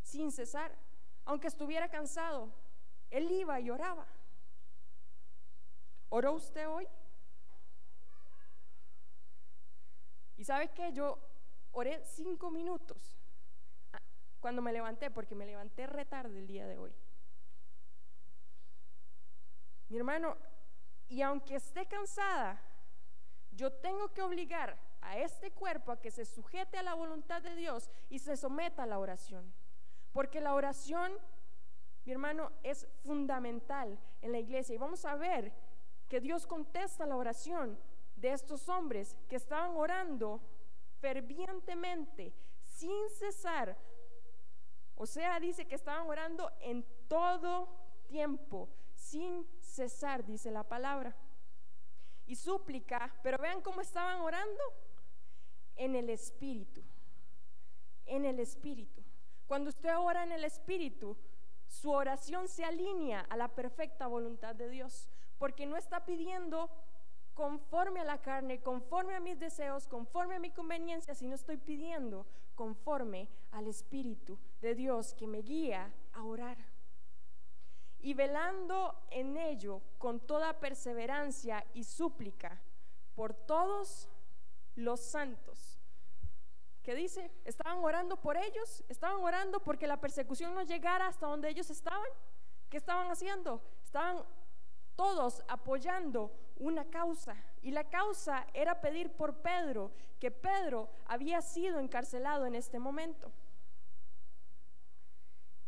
[0.02, 0.74] sin cesar,
[1.26, 2.50] aunque estuviera cansado,
[3.12, 4.08] él iba y oraba.
[6.08, 6.88] ¿Oró usted hoy?
[10.38, 10.94] ¿Y sabe qué?
[10.94, 11.20] Yo
[11.74, 13.18] oré cinco minutos
[14.46, 16.94] cuando me levanté, porque me levanté retarde el día de hoy.
[19.90, 20.38] Mi hermano,
[21.08, 22.62] y aunque esté cansada,
[23.54, 27.56] yo tengo que obligar a este cuerpo a que se sujete a la voluntad de
[27.56, 29.52] Dios y se someta a la oración.
[30.14, 31.12] Porque la oración,
[32.06, 34.76] mi hermano, es fundamental en la iglesia.
[34.76, 35.54] Y vamos a ver
[36.08, 37.80] que Dios contesta la oración
[38.16, 40.40] de estos hombres que estaban orando
[41.00, 42.32] fervientemente,
[42.62, 43.76] sin cesar.
[44.96, 47.68] O sea, dice que estaban orando en todo
[48.08, 51.16] tiempo, sin cesar, dice la palabra.
[52.26, 54.64] Y súplica, pero vean cómo estaban orando
[55.76, 56.82] en el Espíritu.
[58.06, 59.04] En el Espíritu.
[59.48, 61.18] Cuando usted ora en el Espíritu,
[61.68, 66.70] su oración se alinea a la perfecta voluntad de Dios, porque no está pidiendo
[67.34, 72.26] conforme a la carne, conforme a mis deseos, conforme a mi conveniencia, sino estoy pidiendo
[72.56, 76.58] conforme al Espíritu de Dios que me guía a orar.
[78.00, 82.62] Y velando en ello con toda perseverancia y súplica
[83.16, 84.10] por todos
[84.76, 85.80] los santos.
[86.84, 87.32] ¿Qué dice?
[87.46, 92.08] Estaban orando por ellos, estaban orando porque la persecución no llegara hasta donde ellos estaban.
[92.70, 93.62] ¿Qué estaban haciendo?
[93.84, 94.24] Estaban
[94.96, 97.36] todos apoyando una causa.
[97.62, 103.32] Y la causa era pedir por Pedro, que Pedro había sido encarcelado en este momento.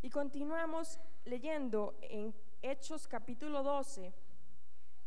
[0.02, 4.14] Y continuamos leyendo en Hechos capítulo 12,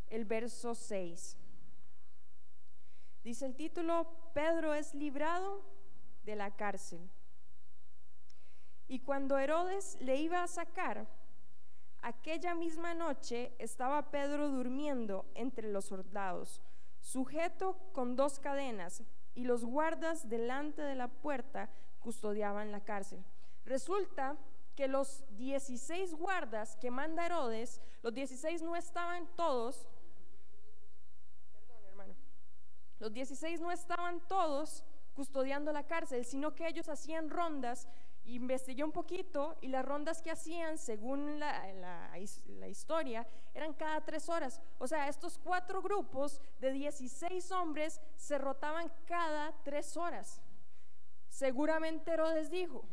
[0.08, 1.36] el verso 6.
[3.22, 5.62] Dice el título, Pedro es librado
[6.24, 7.10] de la cárcel.
[8.88, 11.06] Y cuando Herodes le iba a sacar,
[12.02, 16.60] aquella misma noche estaba Pedro durmiendo entre los soldados,
[17.00, 19.02] sujeto con dos cadenas,
[19.34, 23.24] y los guardas delante de la puerta custodiaban la cárcel.
[23.64, 24.36] Resulta
[24.74, 29.86] que los 16 guardas que manda Herodes, los 16 no estaban todos
[33.00, 34.84] Los 16 no estaban todos
[35.14, 37.88] custodiando la cárcel, sino que ellos hacían rondas.
[38.24, 44.28] Investigué un poquito y las rondas que hacían, según la, la, historia, eran cada tres
[44.28, 44.60] horas.
[44.78, 50.40] O sea, estos cuatro grupos de 16 hombres se rotaban cada tres horas.
[51.28, 52.84] Seguramente Herodes dijo,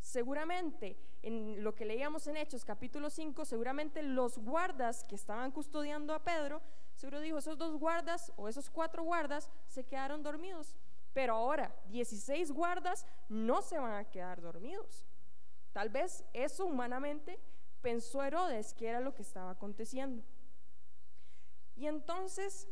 [0.00, 6.12] seguramente en lo que leíamos en Hechos capítulo 5, seguramente los guardas que estaban custodiando
[6.12, 6.60] a Pedro,
[6.94, 10.76] seguro dijo, esos dos guardas o esos cuatro guardas se quedaron dormidos.
[11.14, 15.06] Pero ahora, 16 guardas no se van a quedar dormidos.
[15.72, 17.40] Tal vez eso humanamente
[17.80, 20.22] pensó Herodes que era lo que estaba aconteciendo.
[21.76, 22.68] Y entonces,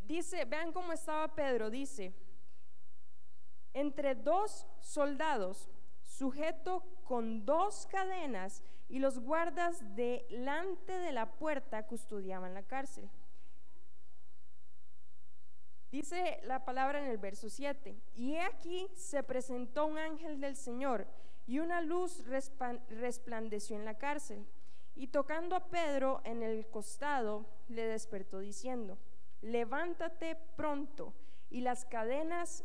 [0.00, 2.14] dice, vean cómo estaba Pedro, dice,
[3.74, 5.68] entre dos soldados,
[6.02, 13.10] sujeto con dos cadenas, y los guardas delante de la puerta custodiaban la cárcel.
[15.90, 21.06] Dice la palabra en el verso 7, y aquí se presentó un ángel del Señor,
[21.46, 24.46] y una luz resplandeció en la cárcel,
[24.94, 28.98] y tocando a Pedro en el costado, le despertó diciendo,
[29.40, 31.14] levántate pronto,
[31.50, 32.64] y las cadenas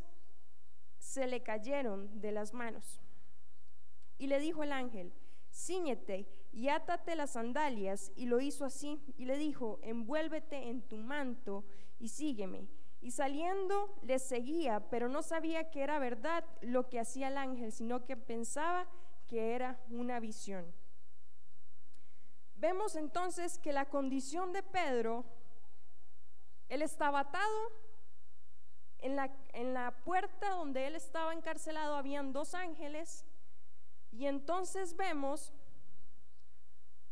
[0.97, 2.99] se le cayeron de las manos.
[4.17, 5.13] Y le dijo el ángel,
[5.51, 8.11] ciñete y átate las sandalias.
[8.15, 9.01] Y lo hizo así.
[9.17, 11.65] Y le dijo, envuélvete en tu manto
[11.99, 12.67] y sígueme.
[13.03, 17.73] Y saliendo le seguía, pero no sabía que era verdad lo que hacía el ángel,
[17.73, 18.87] sino que pensaba
[19.27, 20.73] que era una visión.
[22.55, 25.25] Vemos entonces que la condición de Pedro,
[26.69, 27.71] él estaba atado,
[28.99, 29.17] en
[29.73, 33.25] la, puerta donde él estaba encarcelado habían dos ángeles
[34.13, 35.51] y entonces vemos,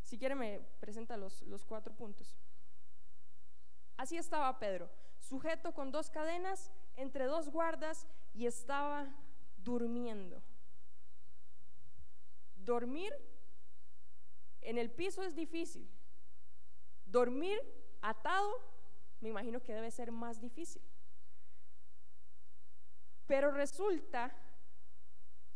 [0.04, 2.38] si quiere me presenta los cuatro puntos.
[3.98, 4.90] Así estaba Pedro,
[5.32, 9.08] sujeto con dos cadenas entre dos guardas y estaba
[9.64, 10.44] durmiendo.
[12.58, 13.14] Dormir
[14.60, 15.90] en el piso es difícil.
[17.06, 17.58] Dormir
[18.02, 18.52] atado,
[19.22, 20.82] me imagino que debe ser más difícil.
[23.26, 24.36] Pero resulta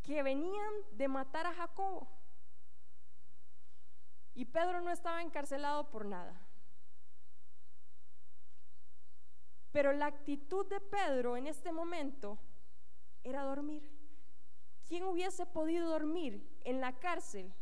[0.04, 2.08] que venían de matar a Jacobo.
[4.36, 6.45] Y Pedro no estaba encarcelado por nada.
[9.76, 12.40] Pero la actitud de Pedro en este momento
[13.26, 13.92] era dormir.
[14.88, 17.54] ¿Quién hubiese podido dormir en la cárcel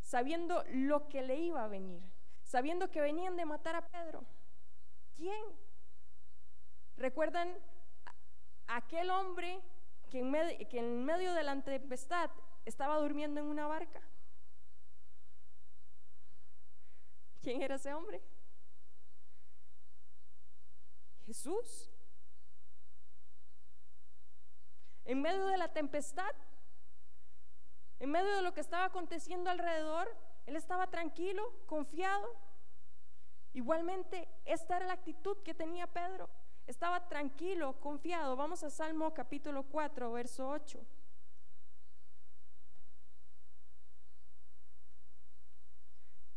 [0.00, 2.08] sabiendo lo que le iba a venir?
[2.44, 4.24] Sabiendo que venían de matar a Pedro.
[5.16, 5.44] ¿Quién?
[6.96, 7.58] ¿Recuerdan
[8.68, 9.60] aquel hombre
[10.10, 10.30] que en,
[11.04, 12.30] medio, de la tempestad
[12.66, 14.00] estaba durmiendo en una barca.
[17.42, 18.22] ¿Quién era ese hombre?
[21.28, 21.90] Jesús.
[25.04, 26.34] En medio de la tempestad,
[28.00, 30.08] en medio de lo que estaba aconteciendo alrededor,
[30.46, 32.34] él estaba tranquilo, confiado.
[33.52, 36.30] Igualmente, esta era la actitud que tenía Pedro.
[36.66, 38.34] Estaba tranquilo, confiado.
[38.34, 40.80] Vamos a Salmo capítulo 4, verso 8.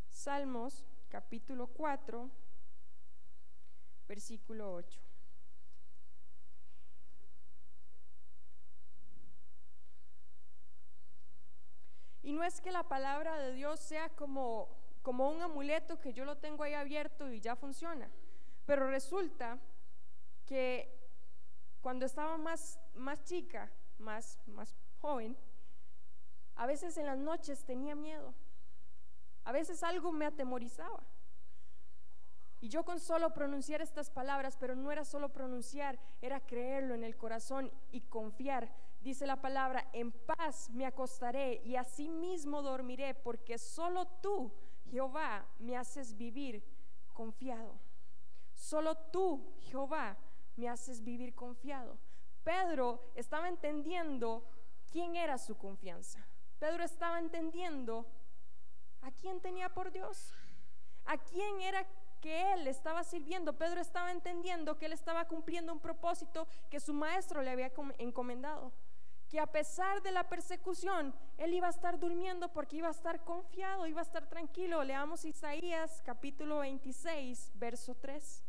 [0.10, 2.30] Salmos capítulo 4,
[4.12, 5.00] versículo 8.
[12.24, 14.67] Y no es que la palabra de Dios sea como,
[15.02, 18.12] como un amuleto que yo lo tengo ahí abierto y ya funciona,
[18.65, 19.58] pero resulta
[20.45, 20.93] que
[21.80, 25.38] cuando estaba más, más chica, más, más joven,
[26.56, 28.34] a veces en las noches tenía miedo.
[29.45, 31.02] A veces algo me atemorizaba.
[32.62, 37.04] Y yo con solo pronunciar estas palabras, pero no era solo pronunciar, era creerlo en
[37.04, 38.71] el corazón y confiar.
[39.02, 44.54] Dice la palabra, en paz me acostaré y así mismo dormiré, porque solo tú,
[44.92, 46.63] Jehová, me haces vivir
[47.13, 47.79] confiado.
[48.54, 50.15] Solo tú, Jehová,
[50.56, 51.98] me haces vivir confiado.
[52.44, 54.48] Pedro estaba entendiendo
[54.92, 56.23] quién era su confianza.
[56.60, 58.06] Pedro estaba entendiendo
[59.02, 60.36] a quién tenía por Dios,
[61.06, 61.88] a quién era
[62.22, 63.58] que él estaba sirviendo.
[63.58, 68.72] Pedro estaba entendiendo que él estaba cumpliendo un propósito que su maestro le había encomendado.
[69.28, 73.24] Que a pesar de la persecución, él iba a estar durmiendo porque iba a estar
[73.24, 74.84] confiado, iba a estar tranquilo.
[74.84, 78.44] Leamos Isaías capítulo 26, verso 3.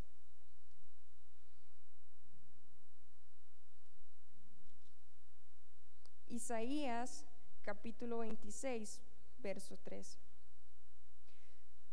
[6.29, 7.25] Isaías
[7.62, 9.01] capítulo 26,
[9.39, 10.18] verso 3.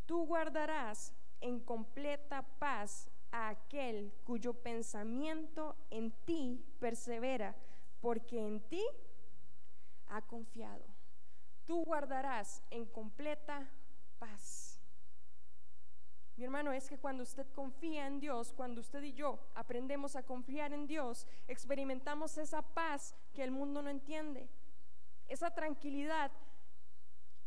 [0.05, 7.55] Tú guardarás en completa paz a aquel cuyo pensamiento en ti persevera,
[8.01, 8.83] porque en ti
[10.07, 10.85] ha confiado.
[11.65, 13.69] Tú guardarás en completa
[14.17, 14.79] paz.
[16.35, 20.23] Mi hermano, es que cuando usted confía en Dios, cuando usted y yo aprendemos a
[20.23, 24.49] confiar en Dios, experimentamos esa paz que el mundo no entiende,
[25.27, 26.31] esa tranquilidad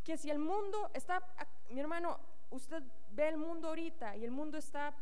[0.05, 1.23] que si el mundo está,
[1.71, 2.19] mi hermano,
[2.51, 2.83] usted
[3.13, 4.95] ve el mundo ahorita y el mundo está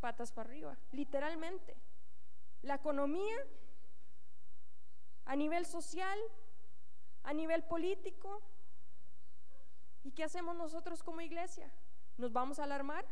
[0.00, 1.76] patas, para arriba, literalmente.
[2.62, 3.36] La economía,
[5.24, 6.18] a nivel social,
[7.22, 8.42] a nivel político.
[10.02, 11.70] ¿Y qué hacemos nosotros como iglesia?
[12.18, 13.06] ¿Nos vamos a alarmar?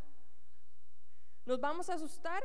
[1.46, 2.44] ¿Nos vamos a asustar?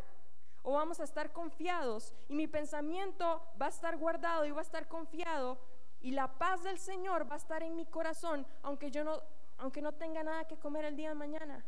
[0.64, 2.14] ¿O vamos a estar confiados?
[2.28, 5.58] Y mi pensamiento va a estar guardado y va a estar confiado.
[6.02, 9.22] Y la paz del Señor va a estar en mi corazón, aunque yo no,
[9.58, 11.66] aunque no tenga nada que comer el día de mañana.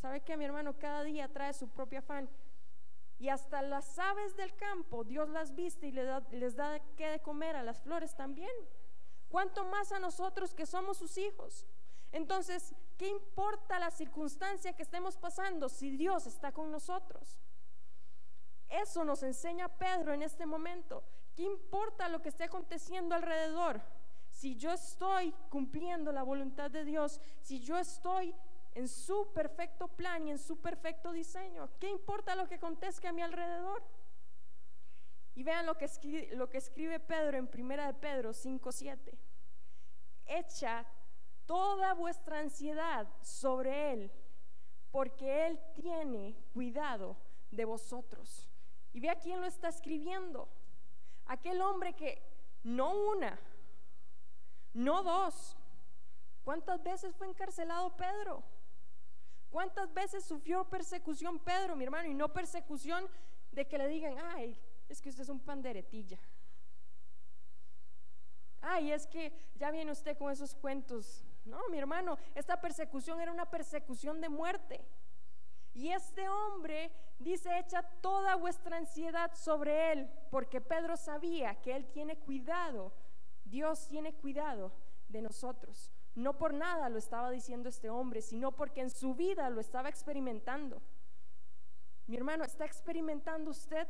[0.00, 0.78] ¿Sabe que mi hermano?
[0.78, 2.28] Cada día trae su propio afán.
[3.18, 6.54] Y hasta las aves del campo, Dios las viste y les da, les
[6.96, 8.50] que de comer a las flores también.
[9.28, 11.66] ¿Cuánto más a nosotros que somos sus hijos?
[12.12, 17.38] Entonces, ¿qué importa la circunstancia que estemos pasando si Dios está con nosotros?
[18.70, 21.04] Eso nos enseña Pedro en este momento.
[21.36, 23.82] ¿Qué importa lo que esté aconteciendo alrededor?
[24.30, 28.34] Si yo estoy cumpliendo la voluntad de Dios, si yo estoy
[28.74, 31.68] en su perfecto plan y en su perfecto diseño.
[31.78, 33.82] ¿Qué importa lo que acontezca a mi alrededor?
[35.34, 39.18] Y vean lo que escribe, lo que escribe Pedro en Primera de Pedro 5:7.
[40.26, 40.86] Echa
[41.46, 44.12] toda vuestra ansiedad sobre él,
[44.90, 47.16] porque él tiene cuidado
[47.50, 48.48] de vosotros.
[48.92, 50.48] Y vea quién lo está escribiendo.
[51.26, 52.22] Aquel hombre que
[52.62, 53.38] no una,
[54.72, 55.56] no dos.
[56.44, 58.42] ¿Cuántas veces fue encarcelado Pedro?
[59.50, 62.08] ¿Cuántas veces sufrió persecución Pedro, mi hermano?
[62.08, 63.08] Y no persecución
[63.50, 64.56] de que le digan, ay,
[64.88, 66.18] es que usted es un panderetilla.
[68.60, 71.24] Ay, es que ya viene usted con esos cuentos.
[71.44, 74.84] No, mi hermano, esta persecución era una persecución de muerte.
[75.72, 81.86] Y este hombre dice, echa toda vuestra ansiedad sobre él, porque Pedro sabía que él
[81.86, 82.92] tiene cuidado,
[83.44, 84.72] Dios tiene cuidado
[85.08, 85.92] de nosotros.
[86.14, 89.88] No por nada lo estaba diciendo este hombre, sino porque en su vida lo estaba
[89.88, 90.82] experimentando.
[92.06, 93.86] Mi hermano, ¿está experimentando usted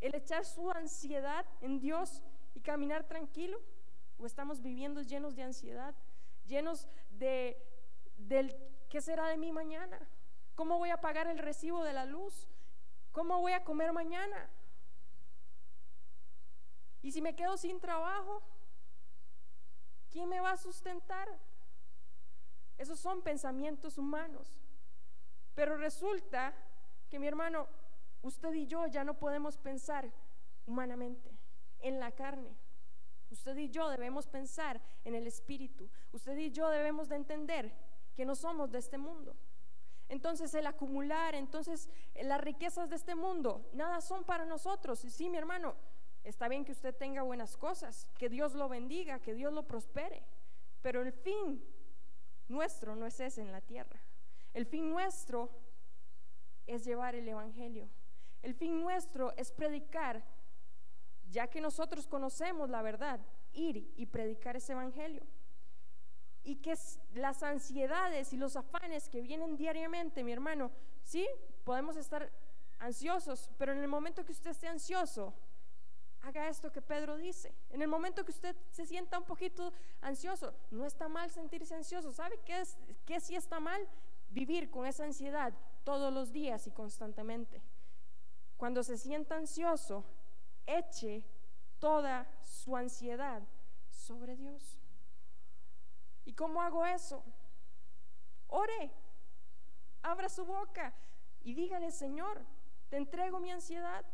[0.00, 2.22] el echar su ansiedad en Dios
[2.54, 3.60] y caminar tranquilo?
[4.18, 5.94] ¿O estamos viviendo llenos de ansiedad,
[6.46, 7.58] llenos de
[8.16, 8.56] del
[8.88, 9.98] qué será de mí mañana?
[10.54, 12.48] ¿Cómo voy a pagar el recibo de la luz?
[13.12, 14.48] ¿Cómo voy a comer mañana?
[17.02, 18.42] ¿Y si me quedo sin trabajo?
[20.14, 21.28] ¿Quién me va a sustentar?
[22.78, 24.62] Esos son pensamientos humanos.
[25.56, 26.54] Pero resulta
[27.10, 27.66] que mi hermano,
[28.22, 30.08] usted y yo ya no podemos pensar
[30.66, 31.32] humanamente,
[31.80, 32.54] en la carne.
[33.28, 35.90] Usted y yo debemos pensar en el espíritu.
[36.12, 37.74] Usted y yo debemos de entender
[38.14, 39.34] que no somos de este mundo.
[40.08, 45.04] Entonces el acumular, entonces las riquezas de este mundo, nada son para nosotros.
[45.04, 45.74] Y sí, mi hermano,
[46.24, 50.22] Está bien que usted tenga buenas cosas, que Dios lo bendiga, que Dios lo prospere,
[50.80, 51.62] pero el fin
[52.48, 54.00] nuestro no es ese en la tierra.
[54.54, 55.50] El fin nuestro
[56.66, 57.90] es llevar el Evangelio.
[58.42, 60.24] El fin nuestro es predicar,
[61.30, 63.20] ya que nosotros conocemos la verdad,
[63.52, 65.26] ir y predicar ese Evangelio.
[66.42, 66.74] Y que
[67.14, 70.70] las ansiedades y los afanes que vienen diariamente, mi hermano,
[71.02, 71.26] sí,
[71.64, 72.30] podemos estar
[72.78, 75.34] ansiosos, pero en el momento que usted esté ansioso,
[76.24, 77.54] haga esto que Pedro dice.
[77.70, 82.12] En el momento que usted se sienta un poquito ansioso, no está mal sentirse ansioso.
[82.12, 83.86] ¿Sabe qué, es, qué sí está mal?
[84.30, 85.52] Vivir con esa ansiedad
[85.84, 87.62] todos los días y constantemente.
[88.56, 90.04] Cuando se sienta ansioso,
[90.66, 91.22] eche
[91.78, 93.42] toda su ansiedad
[93.90, 94.80] sobre Dios.
[96.24, 97.22] ¿Y cómo hago eso?
[98.48, 98.90] Ore,
[100.02, 100.94] abra su boca
[101.42, 102.42] y dígale, Señor,
[102.88, 104.04] te entrego mi ansiedad.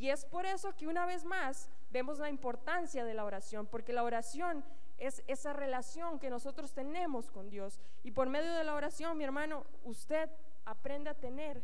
[0.00, 3.92] Y es por eso que una vez más vemos la importancia de la oración, porque
[3.92, 4.64] la oración
[4.96, 7.78] es esa relación que nosotros tenemos con Dios.
[8.02, 10.30] Y por medio de la oración, mi hermano, usted
[10.64, 11.62] aprende a tener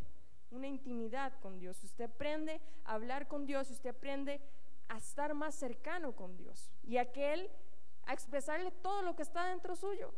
[0.51, 4.43] una intimidad con Dios, usted aprende a hablar con Dios, usted aprende
[4.89, 7.51] a estar más cercano con Dios y a que Él,
[8.05, 10.13] a expresarle todo lo que está dentro suyo.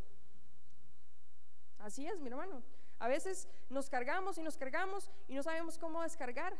[1.79, 2.65] Así es, mi hermano.
[2.99, 6.57] A veces nos cargamos y nos cargamos y no sabemos cómo descargar,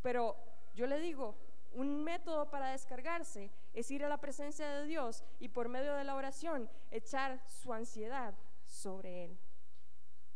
[0.00, 1.34] pero yo le digo,
[1.72, 6.04] un método para descargarse es ir a la presencia de Dios y por medio de
[6.04, 8.34] la oración echar su ansiedad
[8.66, 9.38] sobre Él.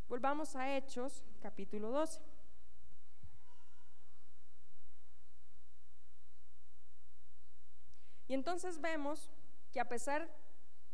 [0.09, 2.23] Volvamos a Hechos capítulo 12.
[8.27, 9.29] Y entonces vemos
[9.71, 10.27] que a pesar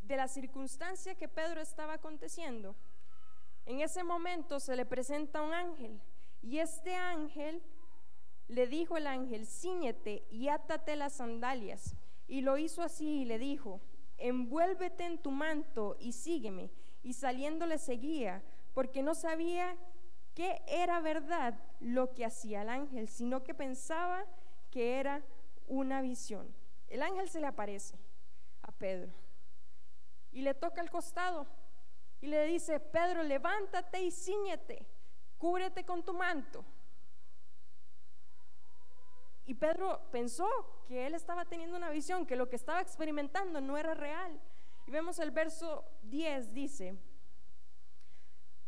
[0.02, 2.76] de la circunstancia que Pedro estaba aconteciendo,
[3.66, 6.02] en ese momento se le presenta un ángel
[6.42, 7.64] y este ángel
[8.48, 11.96] le dijo el ángel, ciñete y átate las sandalias.
[12.28, 13.82] Y lo hizo así y le dijo,
[14.18, 16.72] envuélvete en tu manto y sígueme.
[17.04, 18.44] Y saliendo le seguía,
[18.74, 19.76] porque no sabía
[20.34, 24.26] que era verdad lo que hacía el ángel, sino que pensaba
[24.70, 25.24] que era
[25.68, 26.54] una visión.
[26.88, 27.98] El ángel se le aparece
[28.62, 29.14] a Pedro
[30.32, 31.48] y le toca el costado
[32.22, 34.86] y le dice, Pedro, levántate y ciñete,
[35.38, 36.64] cúbrete con tu manto.
[39.48, 40.48] Y Pedro pensó
[40.88, 44.40] que él estaba teniendo una visión, que lo que estaba experimentando no era real.
[44.86, 46.98] Y vemos el verso 10, dice,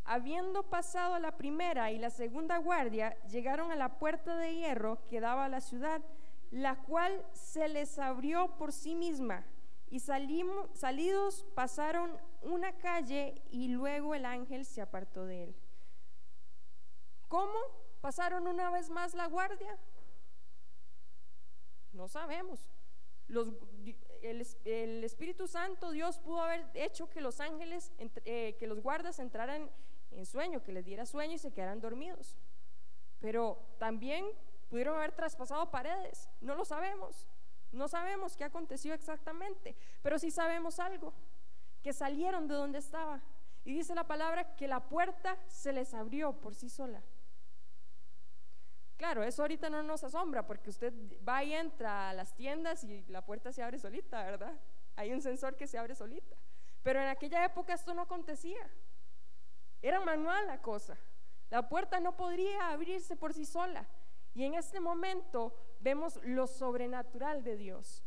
[0.05, 5.19] habiendo pasado la primera y la segunda guardia, llegaron a la puerta de hierro que
[5.19, 6.01] daba a la ciudad,
[6.49, 9.45] la cual se les abrió por sí misma.
[9.89, 15.55] Y salimos, salidos pasaron una calle y luego el ángel se apartó de él.
[17.27, 17.59] ¿Cómo
[17.99, 19.77] pasaron una vez más la guardia?
[21.99, 22.71] No sabemos.
[24.21, 27.91] el, Espíritu Santo, Dios pudo haber hecho que los ángeles,
[28.23, 29.69] eh, que los guardas entraran
[30.11, 32.37] en sueño, que les diera sueño y se quedaran dormidos.
[33.19, 34.25] Pero también
[34.69, 37.27] pudieron haber traspasado paredes, no lo sabemos.
[37.73, 41.13] No sabemos qué aconteció exactamente, pero sí sabemos algo,
[41.83, 43.21] que salieron de donde estaba.
[43.65, 47.03] Y dice la palabra que la puerta se les abrió por sí sola.
[48.99, 50.93] Claro, eso ahorita no nos asombra porque usted
[51.25, 54.59] va y entra a las tiendas y la puerta se abre solita, ¿verdad?
[54.97, 56.35] Hay un sensor que se abre solita.
[56.83, 58.69] Pero en aquella época esto no acontecía.
[59.81, 60.97] Era manual la cosa.
[61.49, 63.87] La puerta no podría abrirse por sí sola.
[64.33, 68.03] Y en este momento vemos lo sobrenatural de Dios.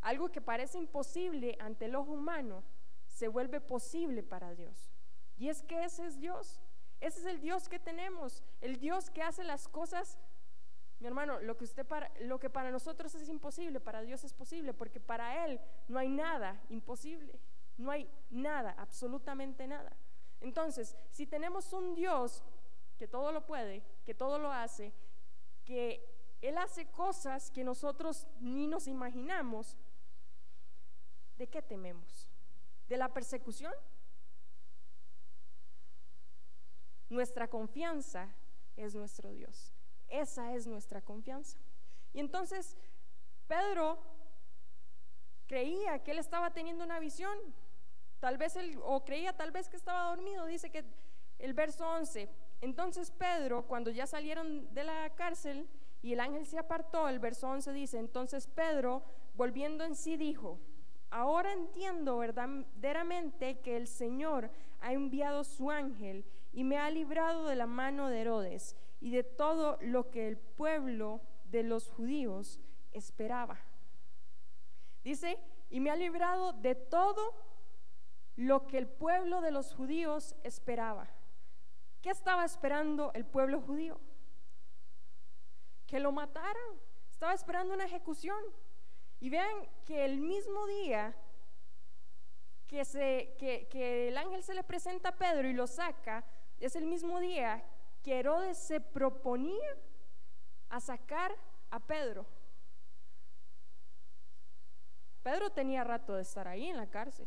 [0.00, 2.64] Algo que parece imposible ante el ojo humano
[3.06, 4.92] se vuelve posible para Dios.
[5.36, 6.60] Y es que ese es Dios.
[7.04, 10.18] Ese es el Dios que tenemos, el Dios que hace las cosas.
[11.00, 14.32] Mi hermano, lo que, usted para, lo que para nosotros es imposible, para Dios es
[14.32, 17.38] posible, porque para Él no hay nada imposible,
[17.76, 19.96] no hay nada, absolutamente nada.
[20.40, 22.44] Entonces, si tenemos un Dios
[22.96, 24.92] que todo lo puede, que todo lo hace,
[25.64, 26.06] que
[26.40, 29.76] Él hace cosas que nosotros ni nos imaginamos,
[31.36, 32.30] ¿de qué tememos?
[32.88, 33.72] ¿De la persecución?
[37.08, 38.28] Nuestra confianza
[38.76, 39.73] es nuestro Dios.
[40.08, 41.58] Esa es nuestra confianza.
[42.12, 42.76] Y entonces
[43.46, 43.98] Pedro
[45.46, 47.36] creía que él estaba teniendo una visión,
[48.20, 50.84] tal vez él, o creía tal vez que estaba dormido, dice que
[51.38, 52.28] el verso 11,
[52.60, 55.68] entonces Pedro, cuando ya salieron de la cárcel
[56.02, 59.02] y el ángel se apartó, el verso 11 dice, entonces Pedro,
[59.34, 60.58] volviendo en sí, dijo,
[61.10, 64.50] ahora entiendo verdaderamente que el Señor
[64.80, 69.22] ha enviado su ángel y me ha librado de la mano de Herodes y de
[69.22, 72.58] todo lo que el pueblo de los judíos
[72.90, 73.60] esperaba.
[75.02, 75.38] Dice,
[75.68, 77.34] y me ha librado de todo
[78.36, 81.06] lo que el pueblo de los judíos esperaba.
[82.00, 84.00] ¿Qué estaba esperando el pueblo judío?
[85.86, 86.80] Que lo mataran.
[87.10, 88.42] Estaba esperando una ejecución.
[89.20, 91.14] Y vean que el mismo día
[92.66, 96.24] que, que el ángel se le presenta a Pedro y lo saca,
[96.58, 97.62] es el mismo día
[98.04, 99.76] que Herodes se proponía
[100.68, 101.34] a sacar
[101.70, 102.26] a Pedro.
[105.22, 107.26] Pedro tenía rato de estar ahí en la cárcel.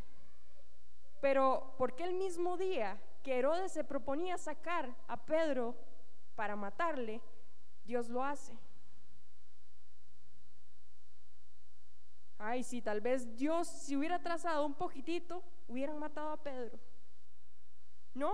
[1.19, 5.75] Pero porque el mismo día que Herodes se proponía sacar a Pedro
[6.35, 7.21] para matarle,
[7.83, 8.55] Dios lo hace.
[12.37, 16.79] Ay, si tal vez Dios si hubiera trazado un poquitito, hubieran matado a Pedro.
[18.13, 18.31] No,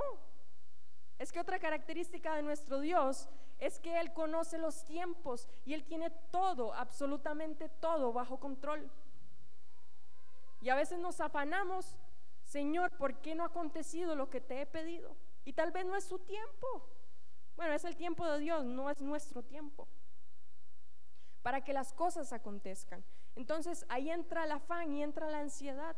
[1.24, 5.86] es que otra característica de nuestro Dios es que Él conoce los tiempos y Él
[5.86, 8.92] tiene todo, absolutamente todo bajo control.
[10.60, 11.96] Y a veces nos afanamos,
[12.44, 15.16] Señor, ¿por qué no ha acontecido lo que te he pedido?
[15.46, 16.90] Y tal vez no es su tiempo.
[17.56, 19.88] Bueno, es el tiempo de Dios, no es nuestro tiempo.
[21.42, 23.02] Para que las cosas acontezcan.
[23.38, 25.96] Entonces ahí entra el afán y entra la ansiedad.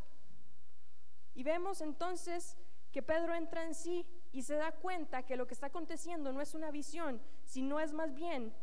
[1.34, 2.56] Y vemos entonces
[2.92, 6.40] que Pedro entra en sí y se da cuenta que lo que está aconteciendo no
[6.40, 8.54] es una visión, sino es más bien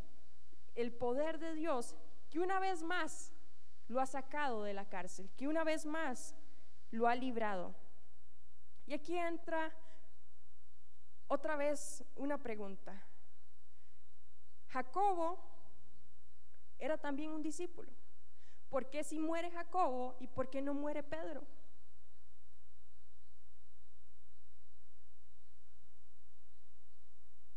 [0.74, 1.96] el poder de Dios
[2.30, 3.32] que una vez más
[3.88, 6.34] lo ha sacado de la cárcel, que una vez más
[6.90, 7.74] lo ha librado.
[8.86, 9.72] Y aquí entra
[11.26, 13.06] otra vez una pregunta.
[14.68, 15.38] Jacobo
[16.78, 17.92] era también un discípulo.
[18.74, 21.44] ¿por qué si muere Jacobo y por qué no muere Pedro?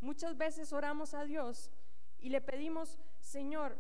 [0.08, 1.70] Muchas veces oramos a Dios
[2.18, 3.78] y le pedimos, Señor,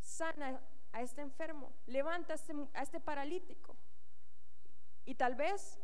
[0.00, 3.76] sana a este enfermo, levanta a este, a este paralítico.
[5.04, 5.78] Y tal vez,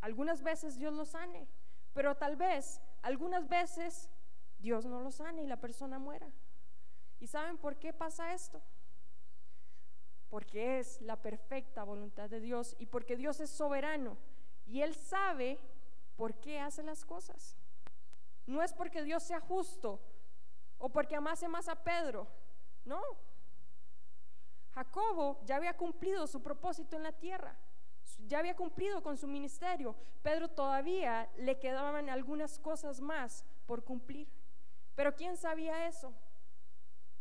[0.00, 1.48] algunas veces Dios lo sane,
[1.92, 4.08] pero tal vez, algunas veces
[4.60, 6.30] Dios no lo sane y la persona muera.
[7.18, 8.62] ¿Y saben por qué pasa esto?
[10.30, 14.16] Porque es la perfecta voluntad de Dios y porque Dios es soberano
[14.68, 15.58] y Él sabe
[16.14, 17.56] por qué hace las cosas.
[18.46, 20.00] No es porque Dios sea justo
[20.78, 22.26] o porque amase más a Pedro,
[22.84, 23.02] no.
[24.72, 27.56] Jacobo ya había cumplido su propósito en la tierra,
[28.26, 29.96] ya había cumplido con su ministerio.
[30.22, 34.28] Pedro todavía le quedaban algunas cosas más por cumplir.
[34.94, 36.12] Pero ¿quién sabía eso?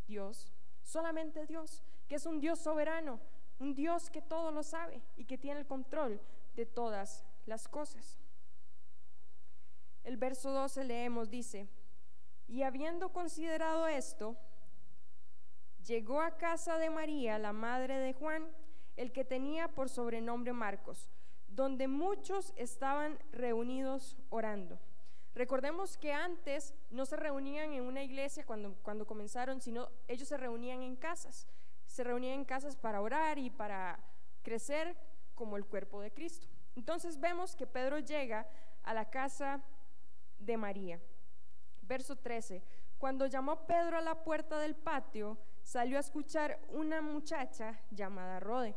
[0.07, 0.53] Dios,
[0.83, 3.19] solamente Dios, que es un Dios soberano,
[3.59, 6.21] un Dios que todo lo sabe y que tiene el control
[6.55, 8.19] de todas las cosas.
[10.05, 11.67] El verso 12 leemos, dice,
[12.47, 14.37] y habiendo considerado esto,
[15.83, 18.47] llegó a casa de María, la madre de Juan,
[18.97, 21.09] el que tenía por sobrenombre Marcos,
[21.47, 24.79] donde muchos estaban reunidos orando.
[25.33, 30.37] Recordemos que antes no se reunían en una iglesia cuando, cuando comenzaron, sino ellos se
[30.37, 31.47] reunían en casas.
[31.87, 33.99] Se reunían en casas para orar y para
[34.43, 34.95] crecer
[35.33, 36.47] como el cuerpo de Cristo.
[36.75, 38.47] Entonces vemos que Pedro llega
[38.83, 39.61] a la casa
[40.45, 40.99] de María.
[41.81, 42.63] Verso 13.
[42.97, 48.75] Cuando llamó Pedro a la puerta del patio, salió a escuchar una muchacha llamada Rode,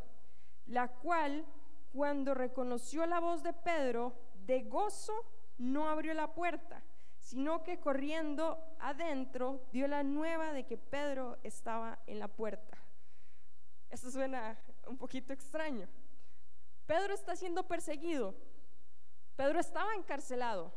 [0.66, 1.45] la cual,
[1.93, 4.14] cuando reconoció la voz de Pedro,
[4.47, 5.12] de gozo
[5.59, 6.83] no abrió la puerta,
[7.21, 12.79] sino que corriendo adentro dio la nueva de que Pedro estaba en la puerta.
[13.91, 15.89] Esto suena un poquito extraño.
[16.87, 18.35] Pedro está siendo perseguido.
[19.37, 20.73] Pedro estaba encarcelado.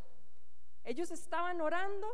[0.83, 2.07] Ellos estaban orando.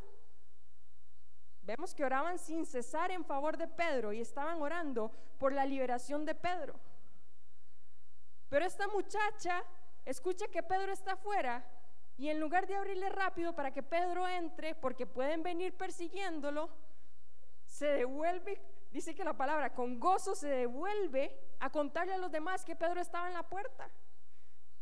[1.61, 6.25] Vemos que oraban sin cesar en favor de Pedro y estaban orando por la liberación
[6.25, 6.79] de Pedro.
[8.49, 9.63] Pero esta muchacha
[10.05, 11.65] escucha que Pedro está afuera
[12.17, 16.69] y en lugar de abrirle rápido para que Pedro entre, porque pueden venir persiguiéndolo,
[17.65, 18.59] se devuelve,
[18.91, 23.01] dice que la palabra, con gozo se devuelve a contarle a los demás que Pedro
[23.01, 23.89] estaba en la puerta.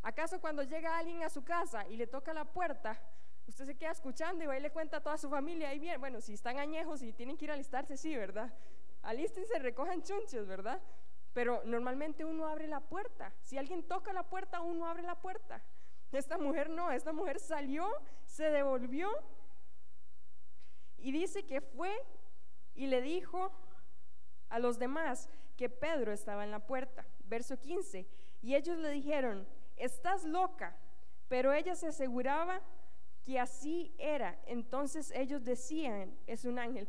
[0.04, 3.02] ¿Acaso cuando llega alguien a su casa y le toca la puerta,
[3.48, 6.00] usted se queda escuchando y va y le cuenta a toda su familia, ahí bien,
[6.00, 8.52] bueno, si están añejos y tienen que ir a alistarse, sí, ¿verdad?
[9.04, 10.82] Alístense, recojan chunches, ¿verdad?
[11.34, 13.34] Pero normalmente uno abre la puerta.
[13.42, 15.62] Si alguien toca la puerta, uno abre la puerta.
[16.12, 17.90] Esta mujer no, esta mujer salió,
[18.26, 19.10] se devolvió
[20.98, 21.94] y dice que fue
[22.74, 23.52] y le dijo
[24.50, 27.06] a los demás que Pedro estaba en la puerta.
[27.26, 28.08] Verso 15.
[28.42, 30.78] Y ellos le dijeron, estás loca.
[31.28, 32.62] Pero ella se aseguraba
[33.26, 34.40] que así era.
[34.46, 36.88] Entonces ellos decían, es un ángel.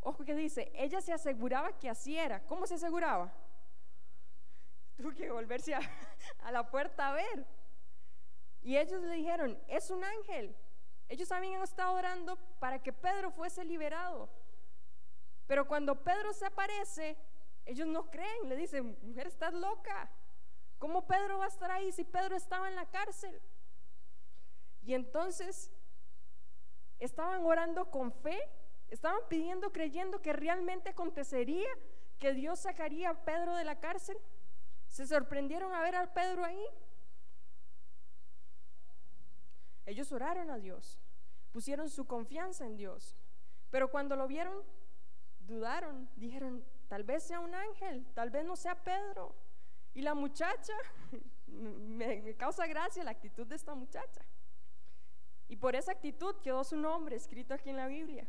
[0.00, 2.44] Ojo que dice, ella se aseguraba que así era.
[2.46, 3.32] ¿Cómo se aseguraba?
[4.96, 5.74] Tuvo que volverse
[6.44, 7.46] a, la puerta a ver.
[8.62, 10.54] Y ellos le dijeron, es un ángel.
[11.08, 14.28] Ellos habían estado orando para que Pedro fuese liberado.
[15.46, 17.16] Pero cuando Pedro se aparece,
[17.64, 20.10] ellos no creen, le dicen, mujer, estás loca.
[20.78, 23.40] ¿Cómo Pedro va a estar ahí si Pedro estaba en la cárcel?
[24.86, 25.72] Y entonces
[27.00, 28.38] estaban orando con fe,
[28.88, 31.68] estaban pidiendo, creyendo que realmente acontecería,
[32.18, 34.16] que Dios sacaría a Pedro de la cárcel.
[34.86, 36.64] Se sorprendieron a ver a Pedro ahí.
[39.86, 41.00] Ellos oraron a Dios,
[41.52, 43.16] pusieron su confianza en Dios,
[43.70, 44.64] pero cuando lo vieron,
[45.40, 49.34] dudaron, dijeron, tal vez sea un ángel, tal vez no sea Pedro.
[49.94, 50.74] Y la muchacha,
[51.46, 54.24] me, causa gracia la actitud de esta muchacha.
[55.48, 58.26] Y por esa actitud quedó su nombre escrito aquí en la Biblia.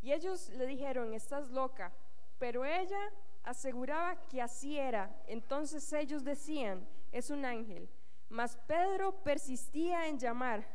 [0.00, 1.92] Y ellos le dijeron, estás loca,
[2.38, 3.12] pero ella
[3.42, 5.14] aseguraba que así era.
[5.26, 7.88] Entonces ellos decían, es un ángel.
[8.28, 10.66] Mas Pedro persistía en llamar.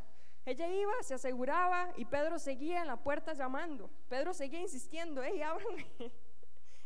[0.46, 3.90] Ella iba, se aseguraba y Pedro seguía en la puerta llamando.
[4.10, 5.86] Pedro seguía insistiendo, hey, ábrame,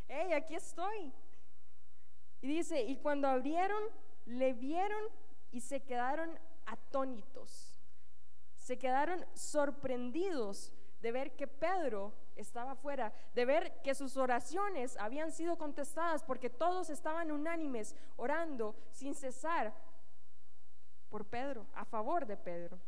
[0.08, 1.12] hey, aquí estoy.
[2.40, 3.82] Y dice, y cuando abrieron,
[4.26, 5.02] le vieron
[5.50, 7.67] y se quedaron atónitos.
[8.68, 15.32] Se quedaron sorprendidos de ver que Pedro estaba afuera, de ver que sus oraciones habían
[15.32, 19.72] sido contestadas porque todos estaban unánimes, orando sin cesar
[21.08, 22.78] por Pedro, a favor de Pedro.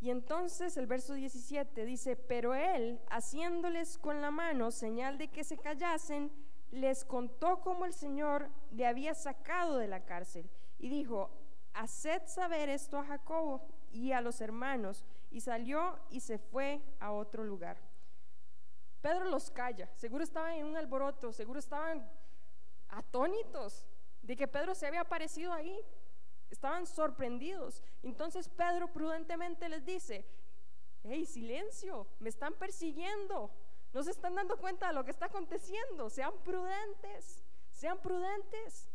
[0.00, 5.44] Y entonces el verso 17 dice, pero él, haciéndoles con la mano señal de que
[5.44, 6.32] se callasen,
[6.70, 11.28] les contó cómo el Señor le había sacado de la cárcel y dijo,
[11.74, 15.04] haced saber esto a Jacobo y a los hermanos.
[15.30, 17.78] Y salió y se fue a otro lugar.
[19.00, 22.08] Pedro los calla, seguro estaban en un alboroto, seguro estaban
[22.88, 23.84] atónitos
[24.22, 25.78] de que Pedro se había aparecido ahí.
[26.50, 27.82] Estaban sorprendidos.
[28.02, 30.26] Entonces Pedro prudentemente les dice,
[31.02, 33.50] hey, silencio, me están persiguiendo.
[33.92, 36.08] No se están dando cuenta de lo que está aconteciendo.
[36.10, 38.88] Sean prudentes, sean prudentes.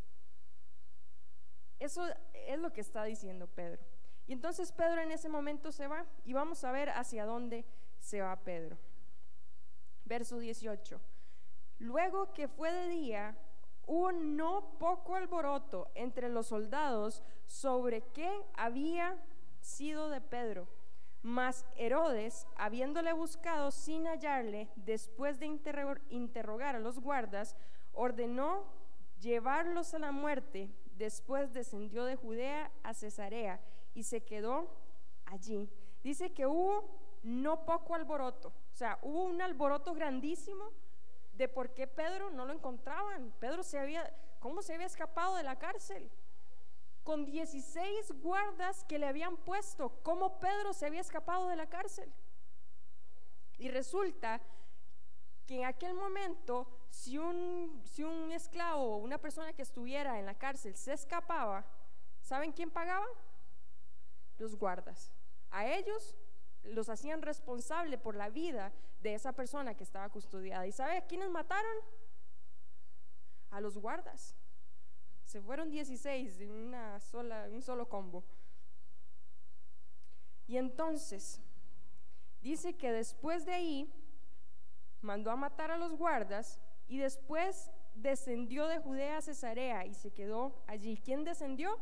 [1.80, 3.84] Eso es lo que está diciendo Pedro.
[4.28, 7.66] Y entonces Pedro en ese momento se va y vamos a ver hacia dónde
[8.00, 8.78] se va Pedro.
[10.04, 11.00] Verso 18.
[11.80, 13.38] Luego que fue de día,
[13.86, 19.16] hubo no poco alboroto entre los soldados sobre qué había
[19.62, 20.68] sido de Pedro.
[21.22, 25.46] Mas Herodes, habiéndole buscado sin hallarle, después de
[26.10, 27.56] interrogar a los guardas,
[27.94, 28.66] ordenó
[29.20, 30.70] llevarlos a la muerte.
[30.98, 33.62] Después descendió de Judea a Cesarea
[33.98, 34.70] y se quedó
[35.26, 35.68] allí.
[36.04, 36.88] Dice que hubo
[37.24, 40.70] no poco alboroto, o sea, hubo un alboroto grandísimo
[41.34, 43.34] de por qué Pedro no lo encontraban.
[43.39, 44.08] Pedro se había,
[44.39, 46.12] ¿cómo se había escapado de la cárcel?
[47.04, 52.14] Con 16 guardas que le habían puesto, ¿cómo Pedro se había escapado de la cárcel?
[53.58, 54.39] Y resulta
[55.48, 60.28] que en aquel momento, si un, si un esclavo o una persona que estuviera en
[60.28, 61.66] la cárcel se escapaba,
[62.22, 63.08] ¿saben quién pagaba?
[64.38, 65.12] Los guardas.
[65.50, 66.16] A ellos
[66.64, 70.68] los hacían responsable por la vida de esa persona que estaba custodiada.
[70.68, 71.78] ¿Y sabe a quiénes mataron?
[73.52, 74.36] A los guardas.
[75.26, 78.24] Se fueron 16 en una sola, un solo combo.
[80.48, 81.42] Y entonces,
[82.42, 83.94] dice que después de ahí,
[85.02, 90.12] mandó a matar a los guardas y después descendió de Judea a Cesarea y se
[90.12, 90.98] quedó allí.
[90.98, 91.80] ¿Quién descendió?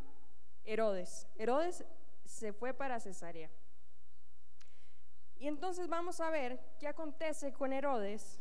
[0.63, 1.27] Herodes.
[1.35, 1.85] Herodes
[2.25, 3.49] se fue para Cesarea.
[5.37, 8.39] Y entonces vamos a ver qué acontece con Herodes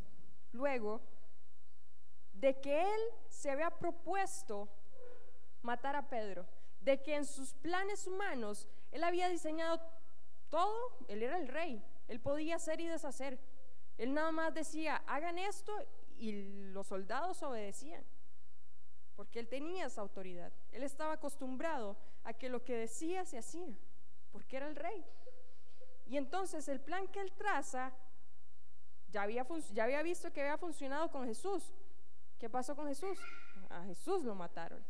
[0.53, 1.01] luego
[2.33, 4.69] de que él se había propuesto
[5.63, 6.47] matar a Pedro,
[6.81, 9.81] de que en sus planes humanos él había diseñado
[10.51, 13.39] todo, él era el rey, él podía hacer y deshacer.
[13.99, 15.73] Él nada más decía, hagan esto
[16.17, 16.33] y
[16.73, 18.05] los soldados obedecían,
[19.17, 20.53] porque él tenía esa autoridad.
[20.73, 23.77] Él estaba acostumbrado a que lo que decía se hacía,
[24.33, 25.05] porque era el rey.
[26.07, 27.93] Y entonces el plan que él traza
[29.11, 31.73] ya había, ya había visto que había funcionado con Jesús.
[32.39, 33.19] ¿Qué pasó con Jesús?
[33.71, 34.85] A Jesús lo mataron.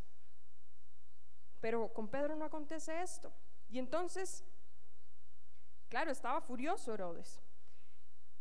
[1.61, 3.33] Pero con Pedro no acontece esto.
[3.69, 4.45] Y entonces,
[5.89, 7.41] claro, estaba furioso Herodes.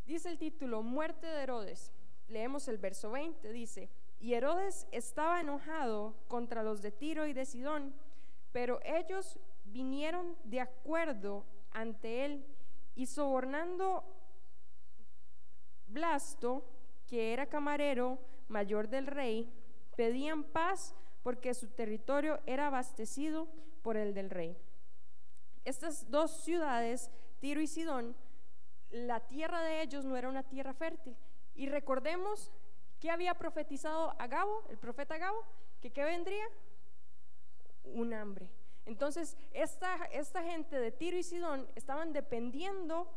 [0.06, 1.94] Dice el título, muerte de Herodes.
[2.28, 3.90] Leemos el verso 20, dice,
[4.20, 7.94] y Herodes estaba enojado contra los de Tiro y de Sidón,
[8.54, 12.46] pero ellos vinieron de acuerdo ante él
[12.96, 14.06] y sobornando
[15.88, 16.64] Blasto,
[17.08, 19.52] que era camarero mayor del rey,
[19.98, 23.48] pedían paz porque su territorio era abastecido
[23.82, 24.58] por el del rey.
[25.66, 28.16] Estas dos ciudades, Tiro y Sidón,
[28.92, 31.16] la tierra de ellos no era una tierra fértil.
[31.56, 32.52] Y recordemos
[33.00, 35.44] que había profetizado a Gabo, el profeta Gabo,
[35.82, 36.46] que qué vendría?
[37.84, 38.50] Un hambre.
[38.86, 43.12] Entonces, esta, esta gente de Tiro y Sidón estaban dependiendo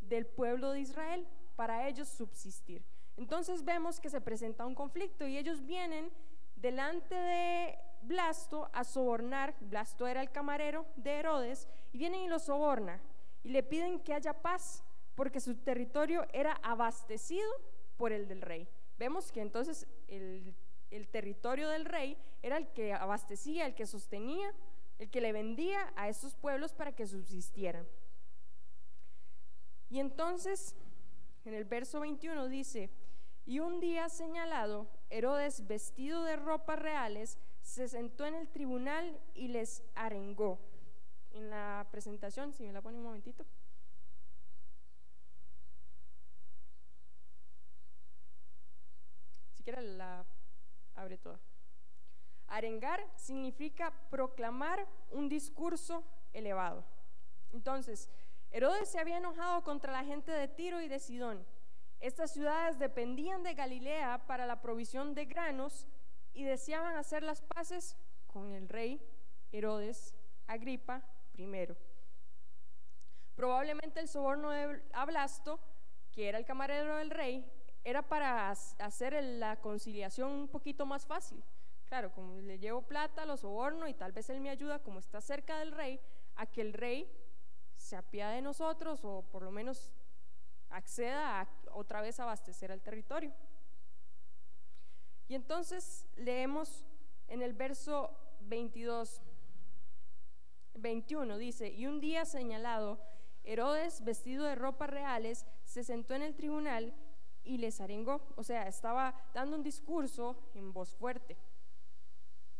[0.00, 2.84] del pueblo de Israel para ellos subsistir.
[3.16, 6.10] Entonces vemos que se presenta un conflicto y ellos vienen
[6.56, 12.38] delante de Blasto a sobornar, Blasto era el camarero de Herodes, y vienen y lo
[12.38, 13.00] soborna
[13.42, 14.84] y le piden que haya paz
[15.14, 17.50] porque su territorio era abastecido
[17.96, 18.68] por el del rey.
[18.98, 20.54] Vemos que entonces el,
[20.90, 24.52] el territorio del rey era el que abastecía, el que sostenía
[25.00, 27.88] el que le vendía a esos pueblos para que subsistieran.
[29.88, 30.76] Y entonces,
[31.46, 32.90] en el verso 21 dice,
[33.46, 39.48] y un día señalado, Herodes, vestido de ropas reales, se sentó en el tribunal y
[39.48, 40.60] les arengó.
[41.32, 43.46] En la presentación, si me la pone un momentito.
[49.54, 50.26] Si quiere la
[51.00, 51.40] abre toda.
[52.46, 56.84] Arengar significa proclamar un discurso elevado.
[57.52, 58.10] Entonces,
[58.50, 61.46] Herodes se había enojado contra la gente de Tiro y de Sidón.
[62.00, 65.86] Estas ciudades dependían de Galilea para la provisión de granos
[66.32, 67.96] y deseaban hacer las paces
[68.26, 69.00] con el rey
[69.52, 70.14] Herodes
[70.46, 71.02] Agripa
[71.36, 71.68] I.
[73.34, 75.60] Probablemente el soborno de Ablasto,
[76.12, 77.44] que era el camarero del rey,
[77.84, 81.42] era para hacer la conciliación un poquito más fácil.
[81.86, 85.20] Claro, como le llevo plata, lo soborno y tal vez él me ayuda, como está
[85.20, 86.00] cerca del rey,
[86.36, 87.10] a que el rey
[87.74, 89.90] se apiade de nosotros o por lo menos
[90.68, 93.32] acceda a otra vez a abastecer al territorio.
[95.26, 96.84] Y entonces leemos
[97.28, 99.20] en el verso 22,
[100.74, 103.00] 21, dice, y un día señalado,
[103.42, 106.94] Herodes, vestido de ropas reales, se sentó en el tribunal
[107.50, 111.36] y les arengó, o sea, estaba dando un discurso en voz fuerte.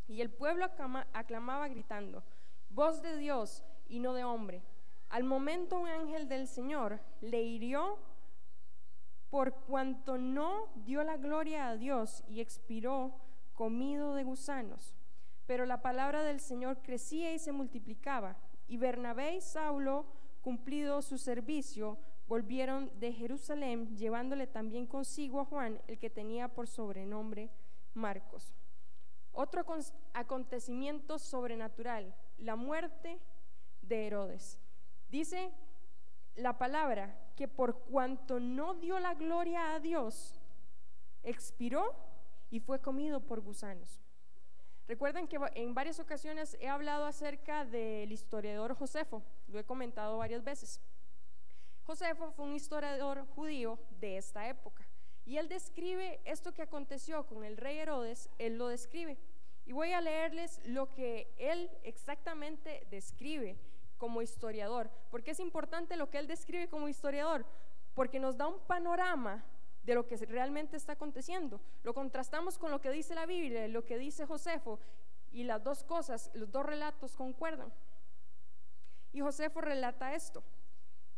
[0.09, 0.67] Y el pueblo
[1.13, 2.25] aclamaba gritando,
[2.71, 4.65] voz de Dios y no de hombre.
[5.09, 7.99] Al momento un ángel del Señor le hirió
[9.31, 13.15] por cuanto no dio la gloria a Dios y expiró
[13.55, 14.97] comido de gusanos.
[15.47, 18.37] Pero la palabra del Señor crecía y se multiplicaba.
[18.67, 20.07] Y Bernabé y Saulo,
[20.43, 21.97] cumplido su servicio,
[22.31, 27.51] volvieron de Jerusalén, llevándole también consigo a Juan, el que tenía por sobrenombre
[27.93, 28.55] Marcos.
[29.33, 29.65] Otro
[30.15, 33.19] acontecimiento sobrenatural, la muerte
[33.83, 34.61] de Herodes.
[35.09, 35.51] Dice
[36.37, 40.41] la palabra que por cuanto no dio la gloria a Dios,
[41.25, 41.97] expiró
[42.49, 44.01] y fue comido por gusanos.
[44.87, 50.45] Recuerden que en varias ocasiones he hablado acerca del historiador Josefo, lo he comentado varias
[50.45, 50.81] veces.
[51.85, 54.87] Josefo fue un historiador judío de esta época
[55.25, 59.19] y él describe esto que aconteció con el rey Herodes, él lo describe.
[59.65, 63.57] Y voy a leerles lo que él exactamente describe
[63.97, 64.91] como historiador.
[65.11, 67.45] porque es importante lo que él describe como historiador?
[67.95, 69.45] Porque nos da un panorama
[69.85, 71.61] de lo que realmente está aconteciendo.
[71.83, 74.81] Lo contrastamos con lo que dice la Biblia, lo que dice Josefo,
[75.31, 77.73] y las dos cosas, los dos relatos concuerdan.
[79.13, 80.43] Y Josefo relata esto.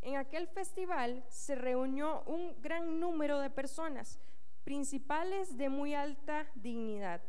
[0.03, 4.18] En aquel festival se reunió un gran número de personas,
[4.64, 7.22] principales de muy alta dignidad,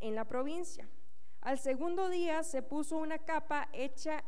[0.00, 0.86] en la provincia.
[1.40, 4.22] Al segundo día se puso una capa hecha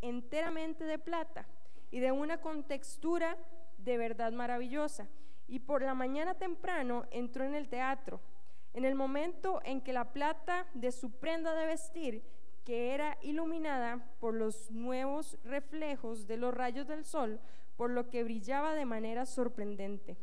[0.00, 1.46] enteramente de plata
[1.92, 3.36] y de una contextura
[3.78, 5.08] de verdad maravillosa.
[5.46, 8.20] Y por la mañana temprano entró en el teatro.
[8.72, 12.24] En el momento en que la plata de su prenda de vestir,
[12.64, 17.40] que era iluminada por los nuevos reflejos de los rayos del sol,
[17.76, 20.16] por lo que brillaba de manera sorprendente.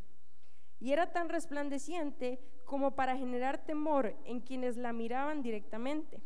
[0.80, 6.22] Y era tan resplandeciente como para generar temor en quienes la miraban directamente.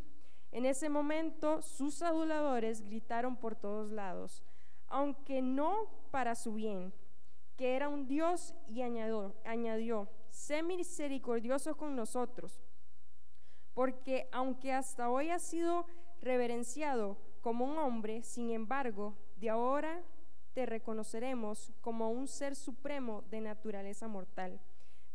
[0.52, 4.42] En ese momento sus aduladores gritaron por todos lados,
[4.86, 6.94] aunque no para su bien,
[7.56, 12.62] que era un Dios y añadió, añadió, sé misericordioso con nosotros,
[13.74, 15.86] porque aunque hasta hoy ha sido
[16.20, 20.02] reverenciado como un hombre, sin embargo, de ahora
[20.54, 24.60] te reconoceremos como un ser supremo de naturaleza mortal.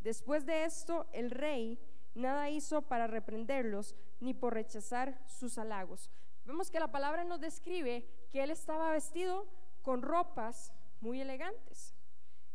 [0.01, 1.79] Después de esto, el rey
[2.15, 6.11] nada hizo para reprenderlos ni por rechazar sus halagos.
[6.45, 9.47] Vemos que la palabra nos describe que él estaba vestido
[9.81, 11.95] con ropas muy elegantes.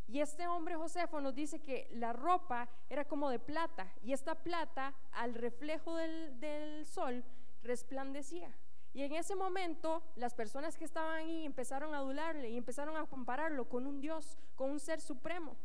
[0.09, 4.36] Y este hombre Josefo nos dice que la ropa era como de plata y esta
[4.36, 7.24] plata al reflejo del, del sol
[7.67, 8.57] resplandecía.
[8.95, 13.07] Y en ese momento las personas que estaban ahí empezaron a adularle y empezaron a
[13.07, 15.57] compararlo con un Dios, con un ser supremo.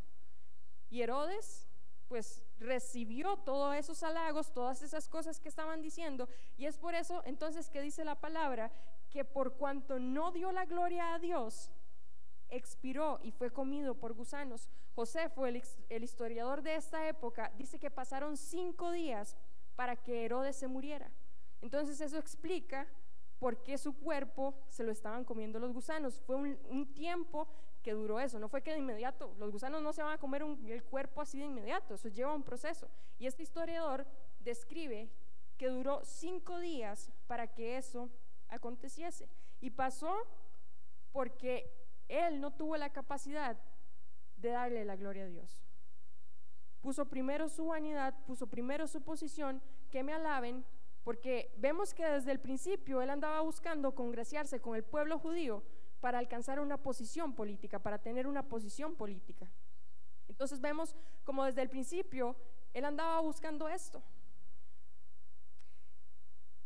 [0.90, 1.70] Y Herodes
[2.10, 6.28] pues recibió todos esos halagos, todas esas cosas que estaban diciendo.
[6.58, 8.70] Y es por eso entonces que dice la palabra
[9.10, 11.72] que por cuanto no dio la gloria a Dios,
[12.50, 14.70] expiró y fue comido por gusanos.
[14.94, 19.38] José fue el, el historiador de esta época, dice que pasaron cinco días
[19.78, 21.10] para que Herodes se muriera.
[21.62, 22.88] Entonces eso explica
[23.40, 26.20] por qué su cuerpo se lo estaban comiendo los gusanos.
[26.20, 27.48] Fue un, tiempo
[27.82, 30.44] que duró eso, no fue que de inmediato, los gusanos no se van a comer
[30.68, 32.88] el cuerpo así de inmediato, eso lleva un proceso.
[33.18, 34.06] Y este historiador
[34.40, 35.10] describe
[35.58, 38.10] que duró cinco días para que eso
[38.48, 39.28] aconteciese.
[39.60, 40.16] Y pasó
[41.12, 41.72] porque
[42.08, 43.58] él no tuvo la capacidad
[44.38, 45.64] de darle la gloria a Dios.
[46.82, 50.66] Puso primero su vanidad, puso primero su posición, que me alaben,
[51.04, 55.64] porque vemos que desde el principio él andaba buscando congraciarse con el pueblo judío,
[56.02, 59.48] para alcanzar una posición política, para tener una posición política.
[60.28, 62.36] Entonces vemos como desde el principio
[62.74, 64.02] él andaba buscando esto.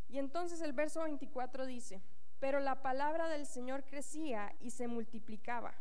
[0.08, 2.02] Y entonces el verso 24 dice,
[2.40, 5.76] pero la palabra del Señor crecía y se multiplicaba.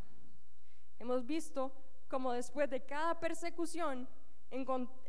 [0.98, 1.72] Hemos visto
[2.08, 4.08] como después de cada persecución,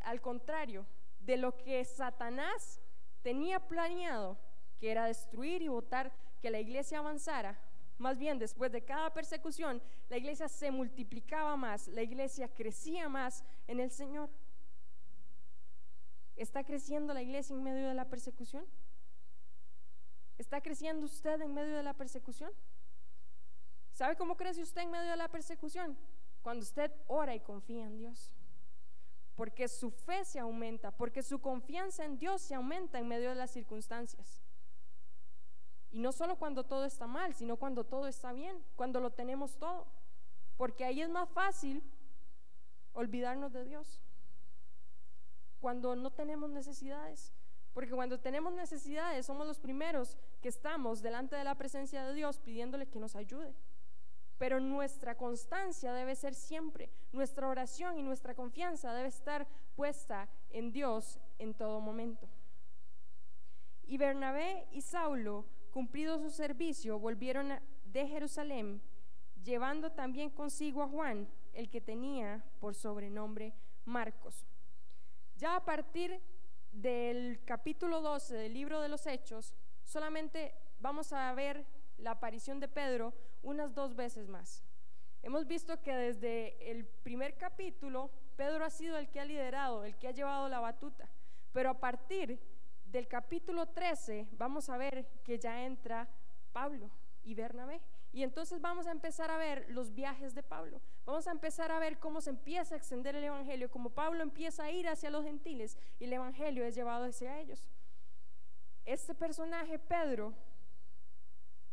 [0.01, 0.85] al contrario
[1.19, 2.79] de lo que Satanás
[3.25, 4.37] tenía planeado,
[4.77, 7.59] que era destruir y votar que la iglesia avanzara,
[7.97, 13.43] Más bien, después de cada persecución, la iglesia se multiplicaba más, la iglesia crecía más
[13.67, 14.29] en el Señor.
[16.35, 18.65] ¿Está creciendo la iglesia en medio de la persecución?
[20.37, 22.51] ¿Está creciendo usted en medio de la persecución?
[23.93, 25.97] ¿Sabe cómo crece usted en medio de la persecución?
[26.43, 28.34] Cuando usted ora y confía en Dios.
[29.35, 33.35] Porque su fe se aumenta, porque su confianza en Dios se aumenta en medio de
[33.35, 34.41] las circunstancias.
[35.91, 39.57] Y no solo cuando todo está mal, sino cuando todo está bien, cuando lo tenemos
[39.57, 39.87] todo.
[40.57, 41.83] Porque ahí es más fácil
[42.93, 44.01] olvidarnos de Dios.
[45.59, 47.33] Cuando no tenemos necesidades.
[47.73, 52.39] Porque cuando tenemos necesidades somos los primeros que estamos delante de la presencia de Dios
[52.39, 53.53] pidiéndole que nos ayude.
[54.37, 60.71] Pero nuestra constancia debe ser siempre, nuestra oración y nuestra confianza debe estar puesta en
[60.71, 62.27] Dios en todo momento.
[63.87, 68.81] Y Bernabé y Saulo Cumplido su servicio, volvieron de Jerusalén,
[69.43, 74.47] llevando también consigo a Juan, el que tenía por sobrenombre Marcos.
[75.35, 76.21] Ya a partir
[76.71, 81.65] del capítulo 12 del libro de los Hechos, solamente vamos a ver
[81.97, 83.13] la aparición de Pedro
[83.45, 84.63] unas dos veces más.
[85.21, 89.95] Hemos visto que desde el primer capítulo, Pedro ha sido el que ha liderado, el
[89.97, 91.09] que ha llevado la batuta,
[91.53, 92.39] pero a partir
[92.85, 96.07] del capítulo 13 vamos a ver que ya entra
[96.51, 96.89] Pablo
[97.23, 97.81] y Bernabé.
[98.11, 100.81] Y entonces vamos a empezar a ver los viajes de Pablo.
[101.05, 104.63] Vamos a empezar a ver cómo se empieza a extender el Evangelio, cómo Pablo empieza
[104.63, 107.67] a ir hacia los gentiles y el Evangelio es llevado hacia ellos.
[108.85, 110.33] Este personaje, Pedro,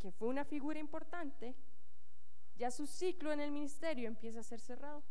[0.02, 1.54] que fue una figura importante,
[2.56, 5.04] ya su ciclo en el ministerio empieza a ser cerrado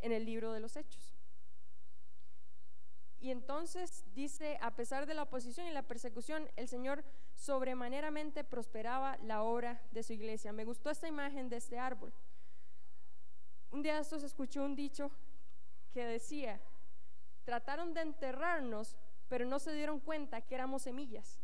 [0.00, 1.14] en el libro de los Hechos.
[3.20, 7.04] Y entonces dice, a pesar de la oposición y la persecución, el Señor
[7.34, 10.54] sobremaneramente prosperaba la obra de su iglesia.
[10.54, 12.14] Me gustó esta imagen de este árbol.
[13.70, 15.10] Un día estos escuché un dicho
[15.92, 16.62] que decía,
[17.44, 18.96] trataron de enterrarnos,
[19.28, 21.42] pero no se dieron cuenta que éramos semillas.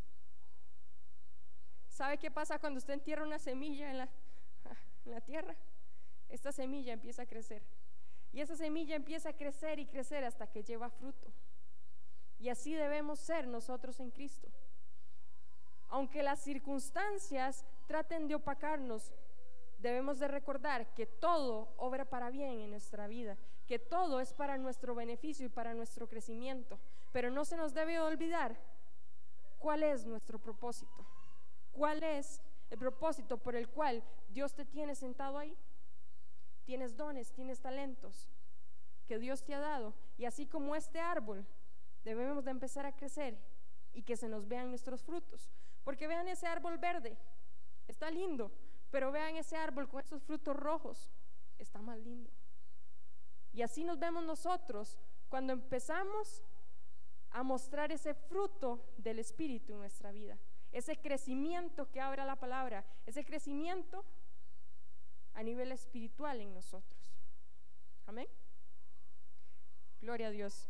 [1.96, 3.96] ¿Sabe qué pasa cuando usted entierra una semilla en
[5.06, 5.56] la, tierra?
[6.28, 7.62] Esta semilla empieza a crecer.
[8.34, 11.32] Y esa semilla empieza a crecer y crecer hasta que lleva fruto.
[12.38, 14.46] Y así debemos ser nosotros en Cristo.
[15.88, 19.14] Aunque las circunstancias traten de opacarnos,
[19.78, 24.58] debemos de recordar que todo obra para bien en nuestra vida, que todo es para
[24.58, 26.78] nuestro beneficio y para nuestro crecimiento.
[27.10, 28.54] Pero no se nos debe olvidar
[29.56, 31.06] cuál es nuestro propósito,
[31.76, 35.56] cuál es el propósito por el cual Dios te tiene sentado ahí.
[36.64, 38.28] Tienes dones, tienes talentos
[39.06, 39.94] que Dios te ha dado.
[40.18, 41.46] Y así como este árbol
[42.04, 43.38] debemos de empezar a crecer
[43.92, 45.50] y que se nos vean nuestros frutos.
[45.84, 47.16] Porque vean ese árbol verde,
[47.86, 48.50] está lindo,
[48.90, 51.12] pero vean ese árbol con esos frutos rojos,
[51.58, 52.30] está más lindo.
[53.52, 54.98] Y así nos vemos nosotros
[55.28, 56.42] cuando empezamos
[57.30, 60.38] a mostrar ese fruto del Espíritu en nuestra vida,
[60.76, 64.04] ese crecimiento que abra la palabra, ese crecimiento
[65.32, 67.14] a nivel espiritual en nosotros.
[68.04, 68.28] Amén.
[70.02, 70.68] Gloria a Dios.